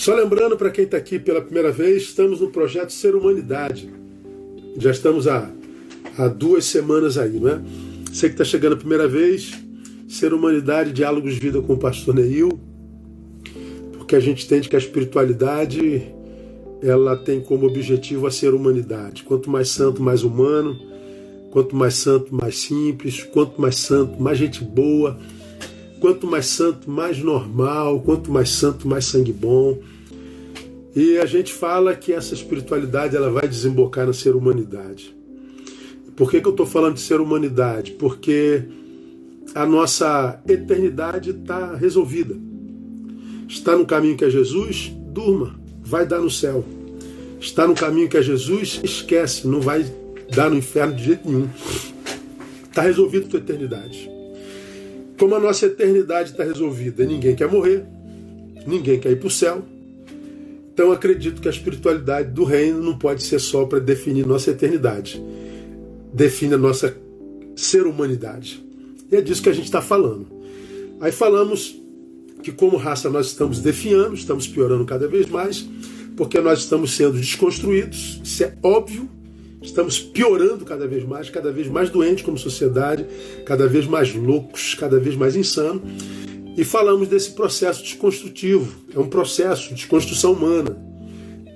[0.00, 3.92] Só lembrando para quem está aqui pela primeira vez, estamos no projeto Ser Humanidade.
[4.78, 5.50] Já estamos há,
[6.16, 7.60] há duas semanas aí, não é?
[8.10, 9.52] Você que está chegando a primeira vez,
[10.08, 12.48] Ser Humanidade, Diálogos de Vida com o Pastor Neil,
[13.98, 16.10] porque a gente entende que a espiritualidade
[16.82, 19.22] ela tem como objetivo a ser humanidade.
[19.22, 20.80] Quanto mais santo, mais humano.
[21.50, 23.22] Quanto mais santo, mais simples.
[23.22, 25.18] Quanto mais santo, mais gente boa.
[26.00, 28.00] Quanto mais santo, mais normal.
[28.00, 29.78] Quanto mais santo, mais sangue bom.
[30.94, 35.14] E a gente fala que essa espiritualidade ela vai desembocar na ser humanidade.
[36.16, 37.92] Por que, que eu estou falando de ser humanidade?
[37.92, 38.64] Porque
[39.54, 42.34] a nossa eternidade está resolvida.
[43.48, 46.64] Está no caminho que é Jesus, durma vai dar no céu.
[47.40, 49.84] Está no caminho que é Jesus, esquece, não vai
[50.32, 51.48] dar no inferno de jeito nenhum.
[52.68, 54.08] Está resolvido a tua eternidade.
[55.20, 57.84] Como a nossa eternidade está resolvida, ninguém quer morrer,
[58.66, 59.62] ninguém quer ir para o céu.
[60.72, 65.22] Então acredito que a espiritualidade do reino não pode ser só para definir nossa eternidade.
[66.10, 66.96] Define a nossa
[67.54, 68.64] ser humanidade.
[69.12, 70.26] E é disso que a gente está falando.
[70.98, 71.78] Aí falamos
[72.42, 75.68] que como raça nós estamos definhando, estamos piorando cada vez mais,
[76.16, 79.06] porque nós estamos sendo desconstruídos, isso é óbvio,
[79.62, 83.06] estamos piorando cada vez mais, cada vez mais doentes como sociedade,
[83.44, 85.82] cada vez mais loucos, cada vez mais insano.
[86.56, 90.76] E falamos desse processo desconstrutivo, é um processo de desconstrução humana.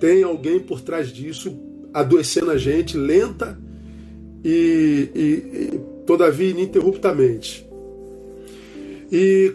[0.01, 1.59] Tem alguém por trás disso
[1.93, 3.59] adoecendo a gente lenta
[4.45, 7.67] e, e, e todavia ininterruptamente.
[9.11, 9.55] E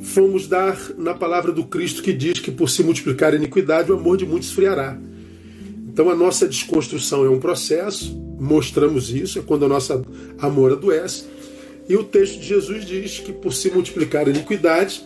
[0.00, 3.96] fomos dar na palavra do Cristo que diz que por se multiplicar a iniquidade, o
[3.96, 4.98] amor de muitos esfriará.
[5.96, 10.04] Então a nossa desconstrução é um processo, mostramos isso, é quando a nossa
[10.38, 11.24] amor adoece.
[11.88, 15.02] E o texto de Jesus diz que por se multiplicar a iniquidade,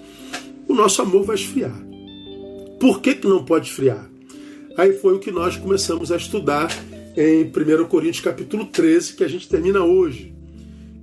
[0.66, 1.80] o nosso amor vai esfriar.
[2.80, 4.10] Por que, que não pode esfriar?
[4.76, 6.68] Aí foi o que nós começamos a estudar
[7.16, 10.34] em 1 Coríntios capítulo 13, que a gente termina hoje.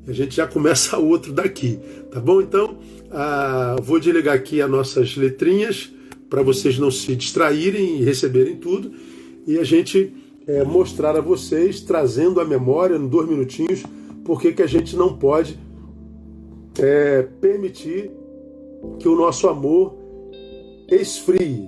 [0.05, 1.79] A gente já começa outro daqui,
[2.11, 2.41] tá bom?
[2.41, 2.77] Então,
[3.09, 5.89] ah, vou desligar aqui as nossas letrinhas
[6.29, 8.91] para vocês não se distraírem e receberem tudo.
[9.47, 10.13] E a gente
[10.45, 13.83] é, mostrar a vocês, trazendo a memória, em dois minutinhos,
[14.25, 15.57] por que a gente não pode
[16.77, 18.11] é, permitir
[18.99, 19.95] que o nosso amor
[20.89, 21.67] esfrie.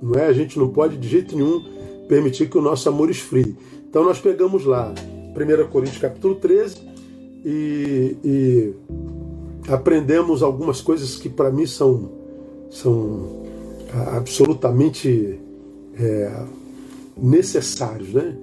[0.00, 0.26] Não é?
[0.26, 1.62] A gente não pode de jeito nenhum
[2.08, 3.56] permitir que o nosso amor esfrie.
[3.88, 4.92] Então nós pegamos lá
[5.36, 6.76] 1 Coríntios capítulo 13
[7.44, 8.74] e, e
[9.68, 12.10] aprendemos algumas coisas que para mim são,
[12.70, 13.42] são
[14.14, 15.38] absolutamente
[15.98, 16.44] é,
[17.22, 18.36] necessários, né?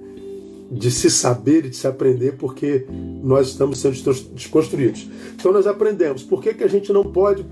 [0.70, 2.86] De se saber e de se aprender, porque
[3.22, 3.96] nós estamos sendo
[4.32, 5.08] desconstruídos.
[5.34, 7.44] Então nós aprendemos por que, que a gente não pode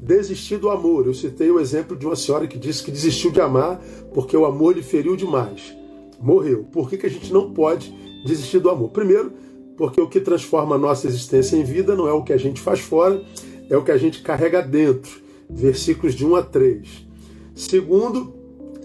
[0.00, 1.06] desistir do amor.
[1.06, 3.80] Eu citei o exemplo de uma senhora que disse que desistiu de amar
[4.14, 5.74] porque o amor lhe feriu demais.
[6.20, 6.64] Morreu.
[6.72, 7.92] Por que, que a gente não pode
[8.24, 8.90] desistir do amor?
[8.90, 9.32] Primeiro,
[9.76, 12.60] porque o que transforma a nossa existência em vida não é o que a gente
[12.60, 13.22] faz fora,
[13.68, 15.20] é o que a gente carrega dentro.
[15.50, 17.06] Versículos de 1 a 3.
[17.54, 18.41] Segundo,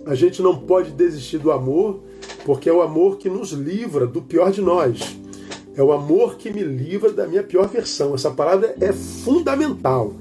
[0.07, 2.01] a gente não pode desistir do amor,
[2.45, 5.17] porque é o amor que nos livra do pior de nós.
[5.75, 8.15] É o amor que me livra da minha pior versão.
[8.15, 10.13] Essa palavra é fundamental.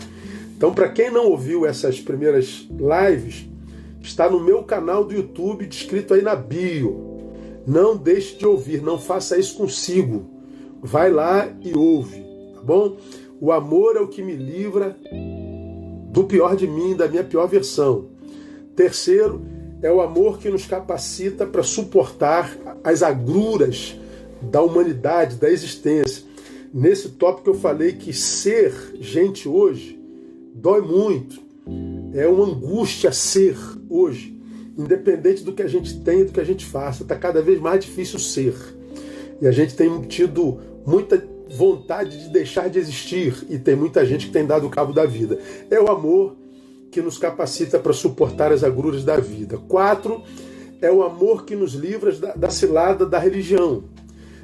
[0.56, 3.47] Então, para quem não ouviu essas primeiras lives,
[4.02, 7.30] está no meu canal do YouTube, descrito aí na bio.
[7.66, 10.24] Não deixe de ouvir, não faça isso consigo.
[10.82, 12.20] Vai lá e ouve,
[12.54, 12.97] tá bom?
[13.41, 14.97] O amor é o que me livra
[16.10, 18.06] do pior de mim, da minha pior versão.
[18.74, 19.42] Terceiro,
[19.82, 23.97] é o amor que nos capacita para suportar as agruras
[24.41, 26.25] da humanidade, da existência.
[26.72, 29.98] Nesse tópico eu falei que ser gente hoje
[30.54, 31.41] dói muito.
[32.15, 33.56] É uma angústia ser
[33.88, 34.34] hoje.
[34.76, 37.60] Independente do que a gente tem e do que a gente faça, está cada vez
[37.60, 38.54] mais difícil ser.
[39.41, 44.27] E a gente tem tido muita vontade de deixar de existir e tem muita gente
[44.27, 45.39] que tem dado cabo da vida.
[45.71, 46.36] É o amor
[46.97, 49.59] que nos capacita para suportar as agruras da vida.
[49.69, 50.22] Quatro,
[50.81, 53.84] é o amor que nos livra da, da cilada da religião.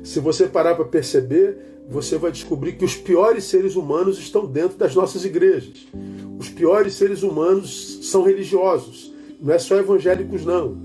[0.04, 1.56] Se você parar para perceber,
[1.88, 5.88] você vai descobrir que os piores seres humanos estão dentro das nossas igrejas.
[6.38, 9.14] Os piores seres humanos são religiosos.
[9.40, 10.76] Não é só evangélicos, não.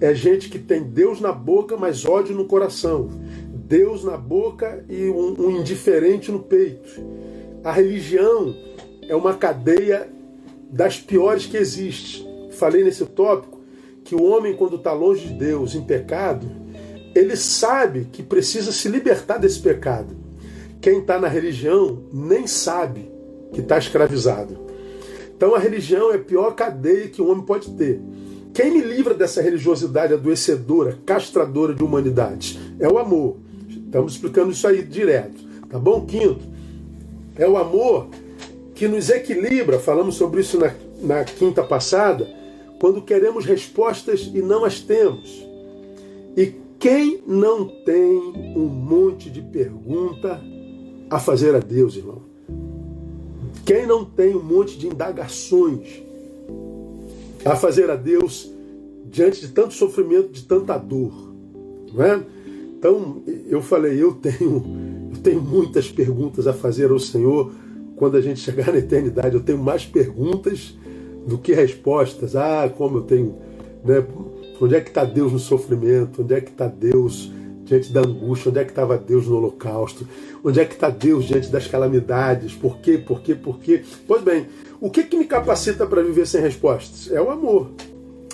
[0.00, 3.08] É gente que tem Deus na boca, mas ódio no coração.
[3.52, 7.00] Deus na boca e um, um indiferente no peito.
[7.62, 8.52] A religião
[9.08, 10.12] é uma cadeia
[10.74, 12.26] das piores que existe.
[12.50, 13.60] Falei nesse tópico
[14.02, 16.50] que o homem, quando está longe de Deus, em pecado,
[17.14, 20.16] ele sabe que precisa se libertar desse pecado.
[20.80, 23.08] Quem está na religião nem sabe
[23.52, 24.58] que está escravizado.
[25.36, 28.00] Então a religião é a pior cadeia que o homem pode ter.
[28.52, 32.58] Quem me livra dessa religiosidade adoecedora, castradora de humanidade?
[32.80, 33.36] É o amor.
[33.68, 35.40] Estamos explicando isso aí direto.
[35.68, 36.04] Tá bom?
[36.04, 36.44] Quinto,
[37.36, 38.08] é o amor
[38.74, 39.78] que nos equilibra.
[39.78, 42.28] Falamos sobre isso na, na quinta passada.
[42.80, 45.46] Quando queremos respostas e não as temos.
[46.36, 48.18] E quem não tem
[48.56, 50.42] um monte de pergunta
[51.08, 52.22] a fazer a Deus, irmão?
[53.64, 56.02] Quem não tem um monte de indagações
[57.44, 58.50] a fazer a Deus
[59.06, 61.32] diante de tanto sofrimento, de tanta dor?
[61.92, 62.22] Não é?
[62.76, 67.50] Então, eu falei, eu tenho, eu tenho muitas perguntas a fazer ao Senhor
[67.96, 69.34] quando a gente chegar na eternidade.
[69.34, 70.74] Eu tenho mais perguntas
[71.26, 72.36] do que respostas.
[72.36, 73.36] Ah, como eu tenho.
[73.84, 74.04] Né?
[74.60, 76.22] Onde é que está Deus no sofrimento?
[76.22, 77.30] Onde é que está Deus
[77.64, 78.50] diante da angústia?
[78.50, 80.06] Onde é que estava Deus no holocausto?
[80.42, 82.54] Onde é que está Deus diante das calamidades?
[82.54, 82.98] Por quê?
[82.98, 83.34] Por quê?
[83.34, 83.82] Por quê?
[84.06, 84.46] Pois bem,
[84.80, 87.10] o que, que me capacita para viver sem respostas?
[87.10, 87.70] É o amor.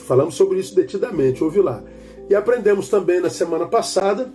[0.06, 1.82] Falamos sobre isso detidamente, ouve lá.
[2.28, 4.28] E aprendemos também na semana passada,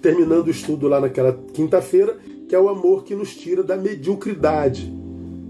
[0.00, 2.16] terminando o estudo lá naquela quinta-feira,
[2.48, 4.92] que é o amor que nos tira da mediocridade.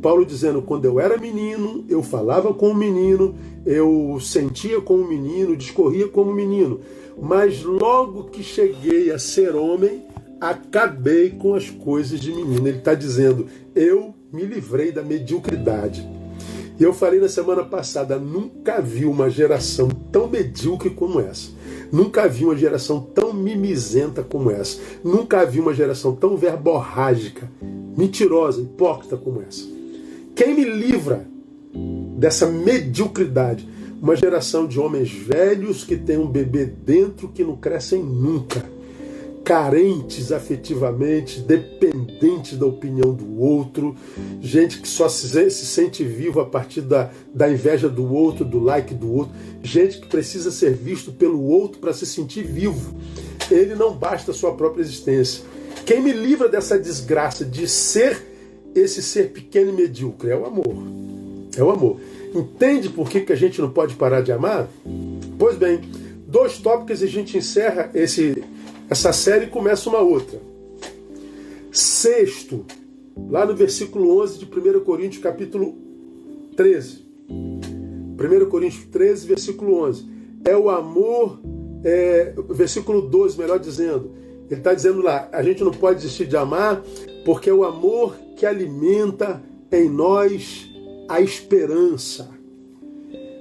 [0.02, 3.34] Paulo dizendo: quando eu era menino, eu falava como menino,
[3.64, 6.80] eu sentia como menino, discorria como menino.
[7.20, 10.02] Mas logo que cheguei a ser homem,
[10.40, 12.66] acabei com as coisas de menino.
[12.66, 16.06] Ele está dizendo: eu me livrei da mediocridade.
[16.78, 21.57] E eu falei na semana passada: nunca vi uma geração tão medíocre como essa.
[21.90, 24.78] Nunca vi uma geração tão mimizenta como essa.
[25.02, 27.50] Nunca vi uma geração tão verborrágica,
[27.96, 29.64] mentirosa, hipócrita como essa.
[30.34, 31.26] Quem me livra
[32.16, 33.68] dessa mediocridade?
[34.00, 38.64] Uma geração de homens velhos que tem um bebê dentro que não crescem nunca,
[39.48, 43.96] carentes afetivamente, dependentes da opinião do outro,
[44.42, 48.58] gente que só se, se sente vivo a partir da, da inveja do outro, do
[48.58, 52.94] like do outro, gente que precisa ser visto pelo outro para se sentir vivo.
[53.50, 55.42] Ele não basta a sua própria existência.
[55.86, 58.22] Quem me livra dessa desgraça de ser
[58.74, 60.28] esse ser pequeno e medíocre?
[60.28, 60.76] É o amor.
[61.56, 61.98] É o amor.
[62.34, 64.68] Entende por que, que a gente não pode parar de amar?
[65.38, 65.80] Pois bem,
[66.26, 68.44] dois tópicos e a gente encerra esse,
[68.90, 70.40] essa série começa uma outra.
[71.70, 72.64] Sexto,
[73.28, 75.76] lá no versículo 11 de 1 Coríntios, capítulo
[76.56, 77.06] 13.
[77.28, 80.06] 1 Coríntios 13, versículo 11.
[80.44, 81.38] É o amor,
[81.84, 84.12] é, versículo 12, melhor dizendo.
[84.50, 86.82] Ele está dizendo lá: a gente não pode desistir de amar,
[87.24, 90.66] porque é o amor que alimenta em nós
[91.08, 92.30] a esperança.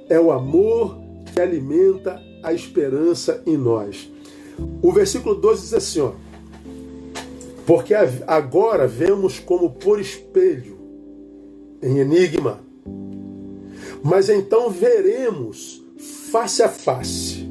[0.09, 0.97] É o amor
[1.33, 4.11] que alimenta a esperança em nós.
[4.81, 6.11] O versículo 12 diz assim: ó,
[7.65, 7.93] Porque
[8.25, 10.77] agora vemos como por espelho,
[11.81, 12.59] em enigma,
[14.03, 17.47] mas então veremos face a face.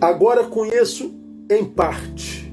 [0.00, 1.12] Agora conheço
[1.50, 2.50] em parte,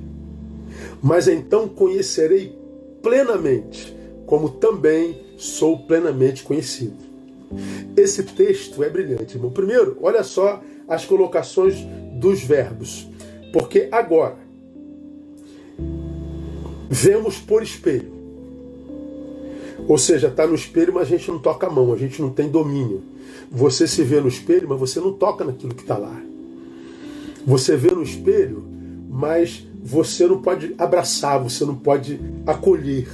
[1.02, 2.58] mas então conhecerei
[3.02, 7.08] plenamente, como também sou plenamente conhecido.
[7.96, 9.52] Esse texto é brilhante, irmão.
[9.52, 11.75] Primeiro, olha só as colocações
[12.18, 13.08] dos verbos.
[13.54, 14.38] Porque agora
[16.90, 18.18] vemos por espelho.
[19.88, 22.30] Ou seja, está no espelho, mas a gente não toca a mão, a gente não
[22.30, 23.04] tem domínio.
[23.52, 26.19] Você se vê no espelho, mas você não toca naquilo que está lá.
[27.45, 28.66] Você vê no espelho,
[29.09, 33.07] mas você não pode abraçar, você não pode acolher.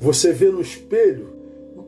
[0.00, 1.28] Você vê no espelho,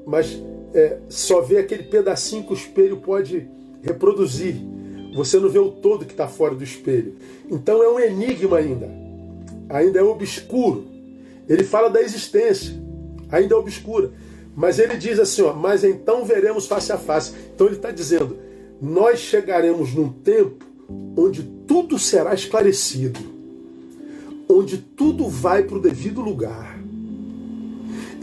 [0.06, 0.40] mas
[0.72, 3.48] é, só vê aquele pedacinho que o espelho pode
[3.82, 4.56] reproduzir.
[5.14, 7.14] Você não vê o todo que está fora do espelho.
[7.50, 8.90] Então é um enigma ainda.
[9.68, 10.84] Ainda é obscuro.
[11.48, 12.74] Ele fala da existência.
[13.30, 14.10] Ainda é obscura.
[14.56, 17.32] Mas ele diz assim, ó, mas então veremos face a face.
[17.54, 18.36] Então ele está dizendo,
[18.80, 20.64] nós chegaremos num tempo
[21.16, 23.20] onde tudo será esclarecido.
[24.48, 26.74] Onde tudo vai para o devido lugar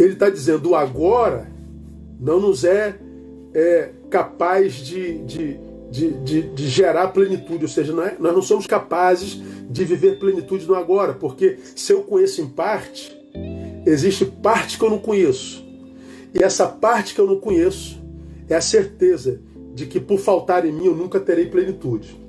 [0.03, 1.47] ele está dizendo: o agora
[2.19, 2.97] não nos é,
[3.53, 5.59] é capaz de, de,
[5.91, 10.17] de, de, de gerar plenitude, ou seja, não é, nós não somos capazes de viver
[10.17, 13.15] plenitude no agora, porque se eu conheço em parte,
[13.85, 15.63] existe parte que eu não conheço.
[16.33, 18.01] E essa parte que eu não conheço
[18.49, 19.39] é a certeza
[19.75, 22.19] de que por faltar em mim eu nunca terei plenitude.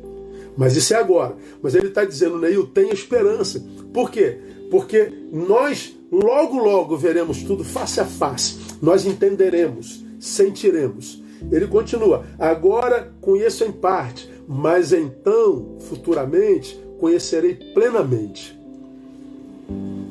[0.56, 1.34] Mas isso é agora.
[1.62, 3.64] Mas ele está dizendo, Neil, tenha esperança.
[3.92, 4.38] Por quê?
[4.70, 8.58] Porque nós Logo, logo veremos tudo face a face.
[8.82, 11.21] Nós entenderemos, sentiremos.
[11.50, 18.58] Ele continua: agora conheço em parte, mas então, futuramente, conhecerei plenamente.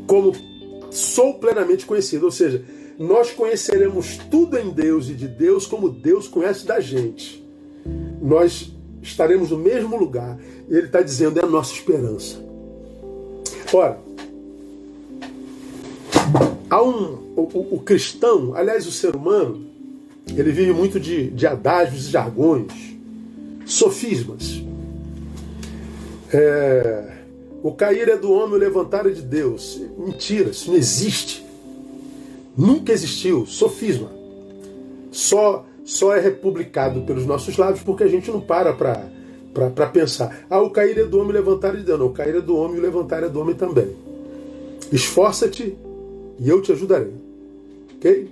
[0.07, 0.33] Como
[0.91, 2.25] sou plenamente conhecido.
[2.25, 2.63] Ou seja,
[2.99, 7.43] nós conheceremos tudo em Deus e de Deus como Deus conhece da gente.
[8.21, 8.71] Nós
[9.01, 10.37] estaremos no mesmo lugar.
[10.69, 12.37] E ele está dizendo, é a nossa esperança.
[13.73, 13.99] Ora,
[16.69, 19.70] há um, o, o, cristão, aliás, o ser humano,
[20.37, 22.71] ele vive muito de, de adágios e jargões,
[23.65, 24.63] sofismas.
[26.33, 27.17] É,
[27.63, 29.81] o cair é do homem, o levantar é de Deus.
[29.97, 31.45] Mentira, isso não existe.
[32.57, 33.45] Nunca existiu.
[33.45, 34.11] Sofisma.
[35.11, 38.73] Só, só é republicado pelos nossos lábios porque a gente não para
[39.53, 40.45] para pensar.
[40.49, 41.99] Ah, o cair é do homem, o levantar é de Deus.
[41.99, 43.95] Não, o cair é do homem, o levantar é do homem também.
[44.91, 45.75] Esforça-te
[46.39, 47.13] e eu te ajudarei.
[47.97, 48.29] Ok?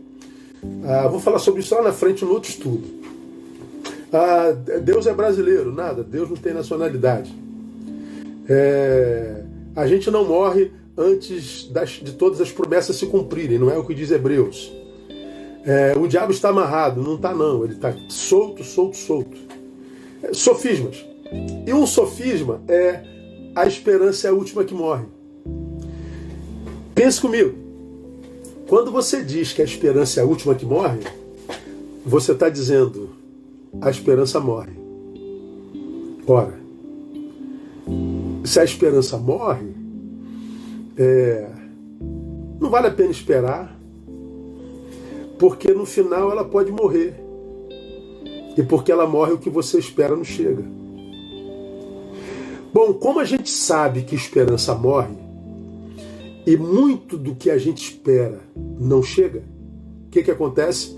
[0.86, 2.84] Ah, vou falar sobre isso lá na frente no outro estudo.
[4.12, 4.52] Ah,
[4.82, 5.72] Deus é brasileiro.
[5.72, 7.34] Nada, Deus não tem nacionalidade.
[8.48, 9.44] É,
[9.76, 13.86] a gente não morre antes das, de todas as promessas se cumprirem, não é o
[13.86, 14.74] que diz Hebreus.
[15.64, 19.38] É, o diabo está amarrado, não está não, ele está solto, solto, solto.
[20.24, 21.06] É, sofismas.
[21.66, 23.04] E um sofisma é
[23.56, 25.06] a esperança é a última que morre.
[26.96, 27.69] Pense comigo.
[28.70, 31.00] Quando você diz que a esperança é a última que morre,
[32.06, 33.10] você está dizendo
[33.82, 34.74] a esperança morre.
[36.28, 36.54] Ora,
[38.46, 39.74] se a esperança morre,
[40.96, 41.50] é,
[42.62, 43.76] não vale a pena esperar,
[45.40, 47.16] porque no final ela pode morrer.
[48.56, 50.64] E porque ela morre, o que você espera não chega.
[52.72, 55.16] Bom, como a gente sabe que esperança morre,
[56.46, 58.40] e muito do que a gente espera
[58.80, 59.44] não chega,
[60.08, 60.98] o que, que acontece?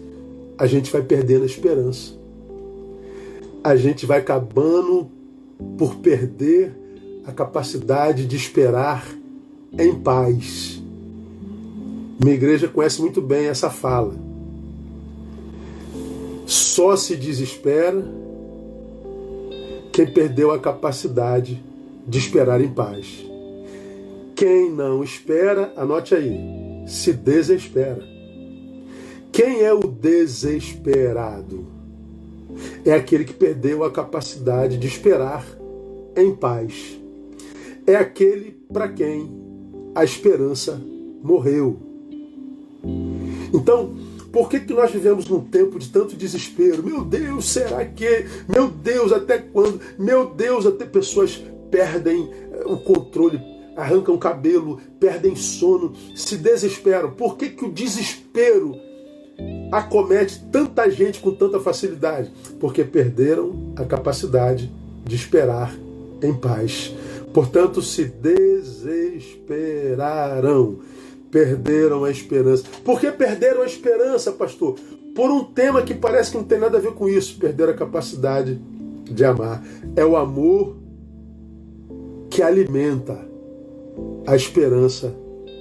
[0.58, 2.14] A gente vai perdendo a esperança.
[3.64, 5.10] A gente vai acabando
[5.78, 6.74] por perder
[7.26, 9.06] a capacidade de esperar
[9.78, 10.82] em paz.
[12.24, 14.14] Minha igreja conhece muito bem essa fala.
[16.46, 18.06] Só se desespera
[19.92, 21.64] quem perdeu a capacidade
[22.08, 23.31] de esperar em paz.
[24.42, 26.36] Quem não espera, anote aí,
[26.88, 28.04] se desespera.
[29.32, 31.68] Quem é o desesperado?
[32.84, 35.46] É aquele que perdeu a capacidade de esperar
[36.18, 37.00] em paz
[37.86, 39.30] é aquele para quem
[39.94, 40.82] a esperança
[41.22, 41.78] morreu.
[43.54, 43.96] Então,
[44.32, 46.84] por que, que nós vivemos num tempo de tanto desespero?
[46.84, 48.26] Meu Deus, será que?
[48.48, 49.80] Meu Deus, até quando?
[50.00, 52.30] Meu Deus, até pessoas perdem
[52.66, 53.40] o controle,
[53.76, 57.12] arrancam cabelo, perdem sono, se desesperam.
[57.12, 58.76] Por que, que o desespero
[59.72, 62.32] acomete tanta gente com tanta facilidade?
[62.60, 64.72] Porque perderam a capacidade
[65.06, 65.72] de esperar
[66.22, 66.94] em paz.
[67.34, 70.80] Portanto, se desesperaram,
[71.32, 72.66] perderam a esperança.
[72.84, 74.76] Por que perderam a esperança, pastor?
[75.16, 77.38] Por um tema que parece que não tem nada a ver com isso.
[77.38, 78.60] Perderam a capacidade
[79.06, 79.64] de amar.
[79.96, 80.76] É o amor
[82.30, 83.31] que alimenta
[84.26, 85.14] a esperança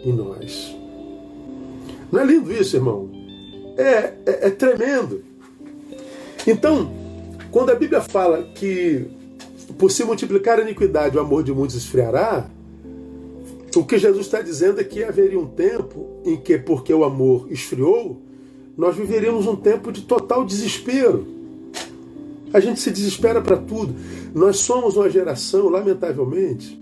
[0.04, 0.74] em nós.
[2.10, 3.10] Não é lindo isso, irmão?
[3.76, 5.22] É, é, é tremendo.
[6.46, 6.90] Então,
[7.50, 9.10] quando a Bíblia fala que
[9.78, 12.48] por se multiplicar a iniquidade, o amor de muitos esfriará.
[13.74, 17.46] O que Jesus está dizendo é que haveria um tempo em que, porque o amor
[17.50, 18.20] esfriou,
[18.76, 21.26] nós viveríamos um tempo de total desespero.
[22.52, 23.94] A gente se desespera para tudo.
[24.34, 26.80] Nós somos uma geração, lamentavelmente,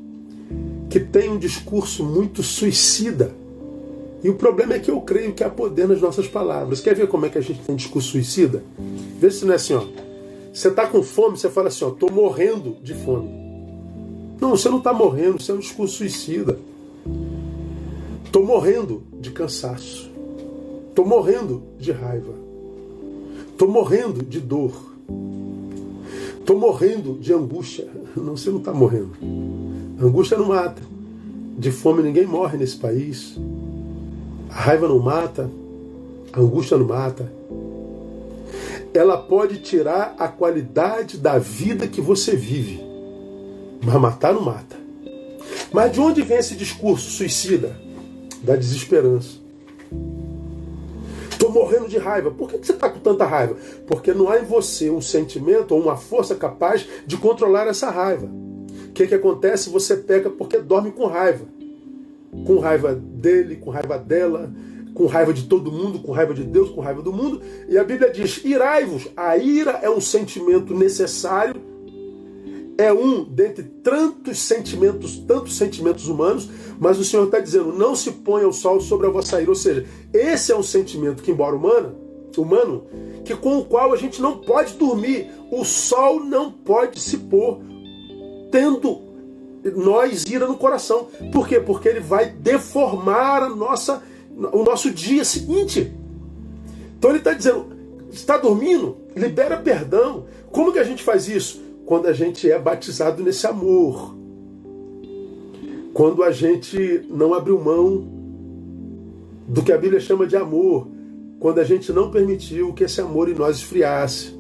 [0.88, 3.32] que tem um discurso muito suicida.
[4.22, 6.80] E o problema é que eu creio que há poder nas nossas palavras.
[6.80, 8.62] Quer ver como é que a gente tem discurso suicida?
[9.20, 9.84] Vê se não é assim, ó.
[10.52, 13.30] Você está com fome, você fala assim, ó, estou morrendo de fome.
[14.40, 16.58] Não, você não está morrendo, isso é um discurso suicida.
[18.24, 20.10] Estou morrendo de cansaço.
[20.88, 22.34] Estou morrendo de raiva.
[23.52, 24.72] Estou morrendo de dor.
[26.38, 27.86] Estou morrendo de angústia.
[28.16, 29.12] Não, você não está morrendo.
[30.06, 30.82] Angústia não mata.
[31.58, 33.36] De fome ninguém morre nesse país.
[34.50, 35.50] A raiva não mata.
[36.32, 37.38] A angústia não mata
[38.98, 42.82] ela pode tirar a qualidade da vida que você vive.
[43.82, 44.76] Mas matar não mata.
[45.72, 47.78] Mas de onde vem esse discurso suicida?
[48.42, 49.38] Da desesperança.
[51.30, 52.30] Estou morrendo de raiva.
[52.30, 53.56] Por que você está com tanta raiva?
[53.86, 58.28] Porque não há em você um sentimento ou uma força capaz de controlar essa raiva.
[58.88, 59.70] O que, que acontece?
[59.70, 61.44] Você peca porque dorme com raiva.
[62.46, 64.52] Com raiva dele, com raiva dela,
[64.94, 67.40] com raiva de todo mundo, com raiva de Deus, com raiva do mundo.
[67.68, 69.08] E a Bíblia diz: irai-vos.
[69.16, 71.68] A ira é um sentimento necessário
[72.78, 78.12] é um dentre tantos sentimentos, tantos sentimentos humanos, mas o Senhor está dizendo: não se
[78.12, 79.50] ponha o sol sobre a vossa ira.
[79.50, 81.96] Ou seja, esse é um sentimento que, embora humano,
[82.40, 82.84] humano,
[83.24, 85.28] que com o qual a gente não pode dormir.
[85.50, 87.60] O sol não pode se pôr
[88.50, 89.08] tendo
[89.76, 91.08] nós ira no coração.
[91.32, 91.60] Por quê?
[91.60, 94.02] Porque ele vai deformar a nossa,
[94.52, 95.92] o nosso dia seguinte.
[96.98, 97.66] Então ele está dizendo:
[98.10, 98.96] está dormindo?
[99.14, 100.26] Libera perdão.
[100.50, 101.62] Como que a gente faz isso?
[101.84, 104.16] Quando a gente é batizado nesse amor.
[105.92, 108.06] Quando a gente não abriu mão
[109.48, 110.86] do que a Bíblia chama de amor.
[111.40, 114.36] Quando a gente não permitiu que esse amor em nós esfriasse.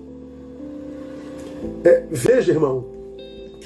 [1.84, 2.97] É, veja, irmão,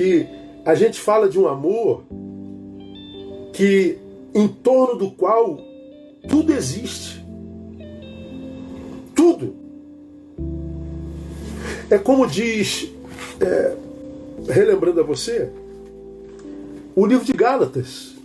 [0.02, 0.26] que
[0.64, 2.02] a gente fala de um amor
[3.52, 3.98] que
[4.34, 5.60] em torno do qual
[6.28, 7.24] tudo existe.
[9.14, 9.54] Tudo.
[11.88, 12.90] É como diz,
[13.40, 13.76] é,
[14.48, 15.48] relembrando a você,
[16.96, 18.16] o livro de Gálatas,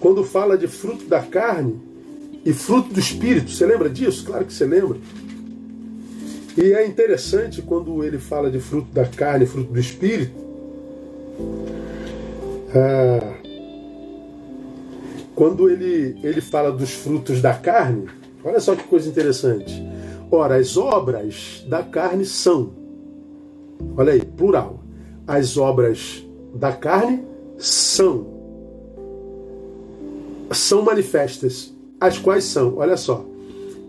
[0.00, 1.78] quando fala de fruto da carne
[2.42, 3.50] e fruto do espírito.
[3.50, 4.24] Você lembra disso?
[4.24, 4.98] Claro que você lembra.
[6.60, 10.34] E é interessante quando ele fala de fruto da carne fruto do espírito,
[12.74, 13.34] ah,
[15.36, 18.08] quando ele, ele fala dos frutos da carne,
[18.42, 19.72] olha só que coisa interessante.
[20.32, 22.72] Ora, as obras da carne são,
[23.96, 24.80] olha aí, plural.
[25.28, 27.24] As obras da carne
[27.56, 28.26] são,
[30.50, 31.72] são manifestas.
[32.00, 33.24] As quais são, olha só,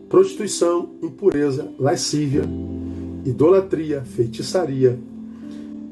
[0.10, 2.42] prostituição, impureza, lascívia,
[3.24, 5.00] idolatria, feitiçaria,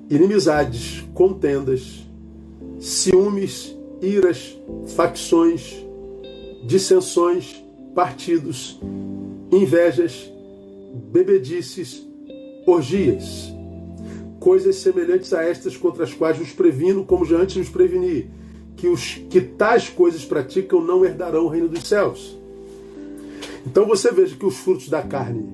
[0.09, 2.03] inimizades, contendas,
[2.79, 4.57] ciúmes, iras,
[4.95, 5.85] facções,
[6.65, 8.79] dissensões, partidos,
[9.51, 10.31] invejas,
[11.11, 12.05] bebedices,
[12.65, 13.53] orgias,
[14.39, 18.29] coisas semelhantes a estas contra as quais vos previno, como já antes vos preveni,
[18.75, 22.36] que os que tais coisas praticam não herdarão o reino dos céus.
[23.67, 25.45] Então você veja que os frutos da carne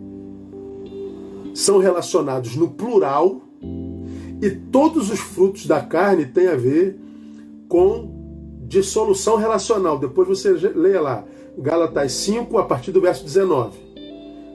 [1.56, 3.42] são relacionados no plural
[4.40, 6.96] e todos os frutos da carne têm a ver
[7.68, 9.98] com dissolução relacional.
[9.98, 11.26] Depois você leia lá,
[11.58, 13.80] Gálatas 5, a partir do verso 19.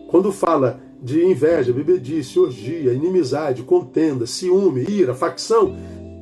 [0.07, 5.75] Quando fala de inveja, bebedice, orgia, inimizade, contenda, ciúme, ira, facção,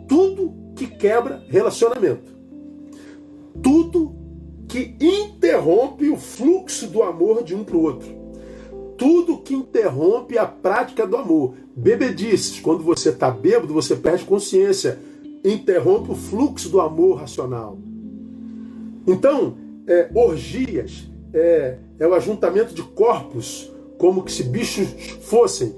[0.09, 2.35] tudo que quebra relacionamento.
[3.63, 4.16] Tudo
[4.69, 8.09] que interrompe o fluxo do amor de um para o outro.
[8.97, 11.55] Tudo que interrompe a prática do amor.
[11.75, 14.99] Bebedices, quando você está bêbado, você perde consciência,
[15.45, 17.79] interrompe o fluxo do amor racional.
[19.07, 24.89] Então, é, orgias é, é o ajuntamento de corpos, como que se bichos
[25.21, 25.75] fossem.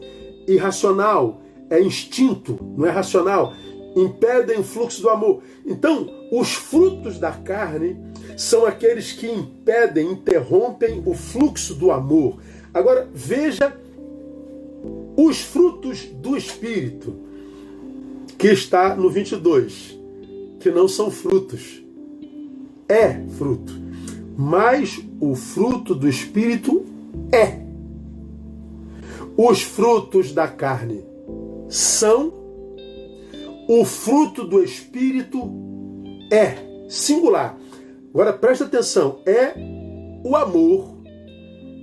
[0.46, 3.52] Irracional, é instinto, não é racional.
[3.96, 5.42] Impedem o fluxo do amor.
[5.66, 7.96] Então, os frutos da carne
[8.36, 12.38] são aqueles que impedem, interrompem o fluxo do amor.
[12.72, 13.76] Agora, veja
[15.16, 17.14] os frutos do Espírito,
[18.38, 19.98] que está no 22,
[20.60, 21.82] que não são frutos,
[22.88, 23.72] é fruto.
[24.36, 26.86] Mas o fruto do Espírito
[27.32, 27.60] é.
[29.36, 31.04] Os frutos da carne
[31.68, 32.32] são,
[33.68, 35.38] o fruto do Espírito
[36.32, 36.66] é.
[36.88, 37.54] Singular.
[38.10, 39.52] Agora presta atenção: é
[40.24, 40.96] o amor,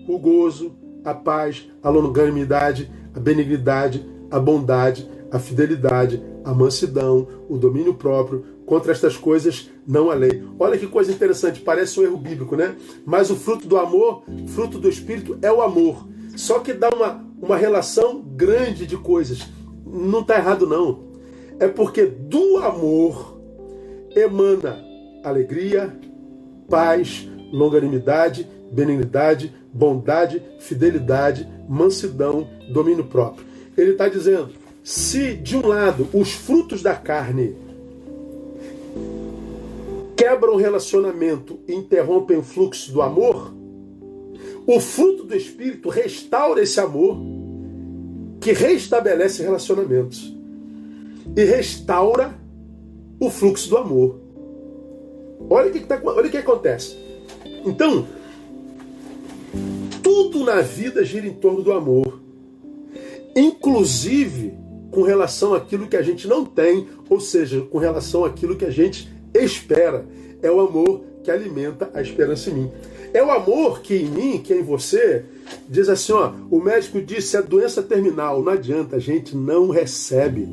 [0.08, 7.56] o gozo, a paz, a longanimidade, a benignidade, a bondade, a fidelidade, a mansidão, o
[7.58, 8.44] domínio próprio.
[8.66, 10.44] Contra estas coisas não há lei.
[10.58, 12.76] Olha que coisa interessante, parece um erro bíblico, né?
[13.06, 16.08] Mas o fruto do amor, fruto do Espírito, é o amor.
[16.36, 19.48] Só que dá uma, uma relação grande de coisas.
[19.86, 21.05] Não está errado, não.
[21.60, 23.40] É porque do amor
[24.16, 24.84] emana
[25.24, 25.98] alegria,
[26.70, 33.46] paz, longanimidade, benignidade, bondade, fidelidade, mansidão, domínio próprio.
[33.78, 34.52] Ele está dizendo:
[34.84, 37.56] se de um lado os frutos da carne
[40.16, 43.54] quebram o relacionamento e interrompem o fluxo do amor,
[44.68, 47.18] o fruto do Espírito restaura esse amor
[48.42, 50.35] que restabelece relacionamentos
[51.36, 52.34] e restaura
[53.20, 54.20] o fluxo do amor.
[55.50, 56.98] Olha o que, tá, olha o que acontece.
[57.66, 58.08] Então,
[60.02, 62.20] tudo na vida gira em torno do amor.
[63.36, 64.54] Inclusive
[64.92, 68.72] com relação àquilo que a gente não tem, ou seja, com relação àquilo que a
[68.72, 70.06] gente espera.
[70.42, 72.72] É o amor que alimenta a esperança em mim.
[73.14, 75.26] É o amor que em mim, que é em você,
[75.68, 80.48] diz assim: ó, o médico disse é doença terminal, não adianta, a gente não recebe.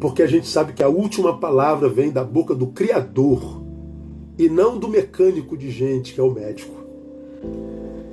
[0.00, 3.62] Porque a gente sabe que a última palavra vem da boca do Criador
[4.38, 6.74] e não do mecânico de gente, que é o médico.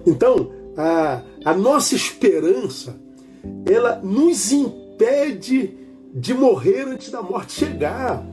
[0.06, 3.00] Então, a, a nossa esperança,
[3.65, 5.78] ela nos impede
[6.13, 8.26] de morrer antes da morte chegar.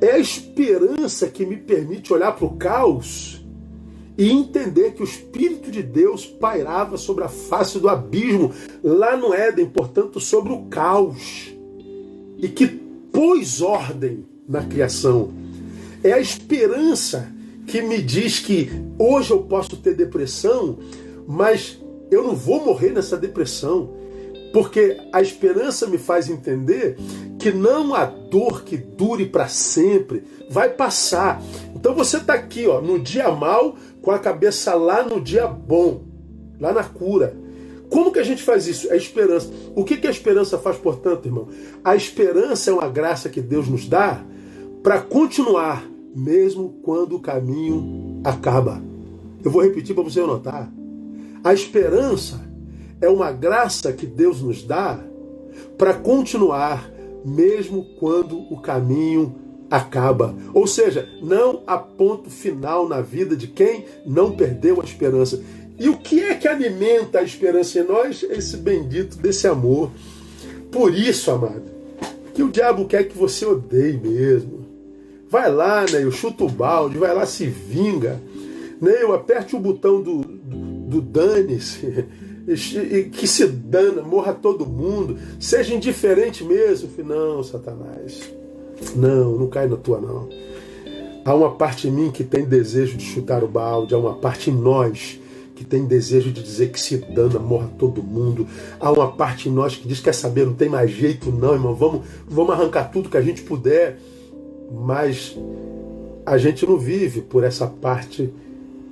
[0.00, 3.44] É a esperança que me permite olhar para o caos
[4.16, 9.34] e entender que o Espírito de Deus pairava sobre a face do abismo, lá no
[9.34, 11.53] Éden, portanto, sobre o caos,
[12.38, 15.32] e que pôs ordem na criação.
[16.02, 17.32] É a esperança
[17.66, 20.78] que me diz que hoje eu posso ter depressão,
[21.26, 23.90] mas eu não vou morrer nessa depressão.
[24.52, 26.96] Porque a esperança me faz entender
[27.38, 31.42] que não há dor que dure para sempre, vai passar.
[31.74, 36.02] Então você está aqui, ó, no dia mal, com a cabeça lá no dia bom,
[36.60, 37.36] lá na cura.
[37.88, 38.92] Como que a gente faz isso?
[38.92, 39.50] É esperança.
[39.74, 41.48] O que, que a esperança faz, portanto, irmão?
[41.82, 44.24] A esperança é uma graça que Deus nos dá
[44.82, 48.82] para continuar, mesmo quando o caminho acaba.
[49.44, 50.70] Eu vou repetir para você anotar.
[51.42, 52.40] A esperança
[53.00, 54.98] é uma graça que Deus nos dá
[55.76, 56.90] para continuar,
[57.24, 59.34] mesmo quando o caminho
[59.70, 60.34] acaba.
[60.52, 65.42] Ou seja, não há ponto final na vida de quem não perdeu a esperança.
[65.78, 68.22] E o que é que alimenta a esperança em nós?
[68.22, 69.90] Esse bendito desse amor.
[70.70, 71.64] Por isso, amado,
[72.32, 74.64] que o diabo quer que você odeie mesmo.
[75.28, 76.02] Vai lá, né?
[76.02, 78.20] Eu chuto o balde, vai lá, se vinga.
[78.80, 79.02] Né?
[79.02, 80.56] Eu aperte o botão do, do,
[80.88, 82.04] do dane-se
[83.10, 86.88] que se dana, morra todo mundo, seja indiferente mesmo.
[87.04, 88.32] Não, Satanás,
[88.94, 90.28] não, não cai na tua não.
[91.24, 94.50] Há uma parte em mim que tem desejo de chutar o balde, há uma parte
[94.50, 95.18] em nós
[95.54, 98.46] que tem desejo de dizer que se dana, morra todo mundo.
[98.80, 101.74] Há uma parte em nós que diz: quer saber, não tem mais jeito, não, irmão,
[101.74, 103.98] vamos, vamos arrancar tudo que a gente puder.
[104.72, 105.36] Mas
[106.26, 108.32] a gente não vive por essa parte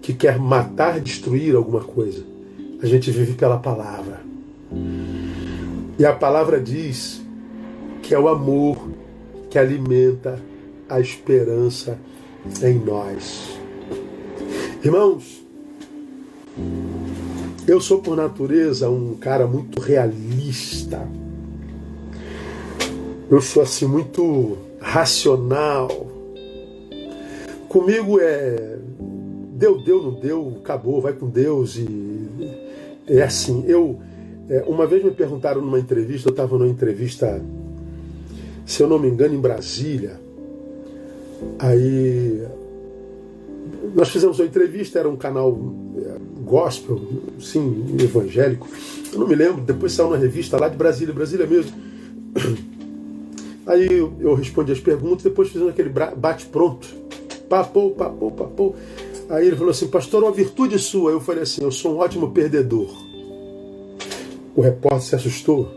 [0.00, 2.24] que quer matar, destruir alguma coisa.
[2.82, 4.20] A gente vive pela palavra.
[5.98, 7.22] E a palavra diz
[8.02, 8.88] que é o amor
[9.48, 10.40] que alimenta
[10.88, 11.98] a esperança
[12.62, 13.56] em nós.
[14.82, 15.41] Irmãos,
[17.66, 21.06] eu sou por natureza um cara muito realista.
[23.30, 25.88] Eu sou assim muito racional.
[27.68, 28.78] Comigo é
[29.62, 32.22] deu, deu, não deu, acabou, vai com Deus e
[33.06, 34.00] é assim, eu.
[34.48, 37.40] É, uma vez me perguntaram numa entrevista, eu estava numa entrevista,
[38.66, 40.20] se eu não me engano, em Brasília.
[41.58, 42.44] Aí.
[43.94, 45.56] Nós fizemos uma entrevista, era um canal
[45.96, 47.00] é, gospel,
[47.40, 48.68] sim, evangélico.
[49.12, 51.72] Eu não me lembro, depois saiu uma revista lá de Brasília, Brasília mesmo.
[53.66, 56.88] Aí eu, eu respondi as perguntas, depois fizemos aquele bate-pronto.
[57.48, 58.76] Papou, papou, papou.
[59.28, 61.12] Aí ele falou assim, pastor, uma virtude sua.
[61.12, 62.90] Eu falei assim, eu sou um ótimo perdedor.
[64.54, 65.70] O repórter se assustou.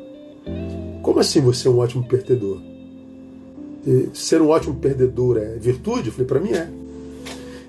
[1.01, 2.59] Como assim você é um ótimo perdedor?
[3.85, 6.07] E ser um ótimo perdedor é virtude?
[6.07, 6.67] Eu falei, para mim é.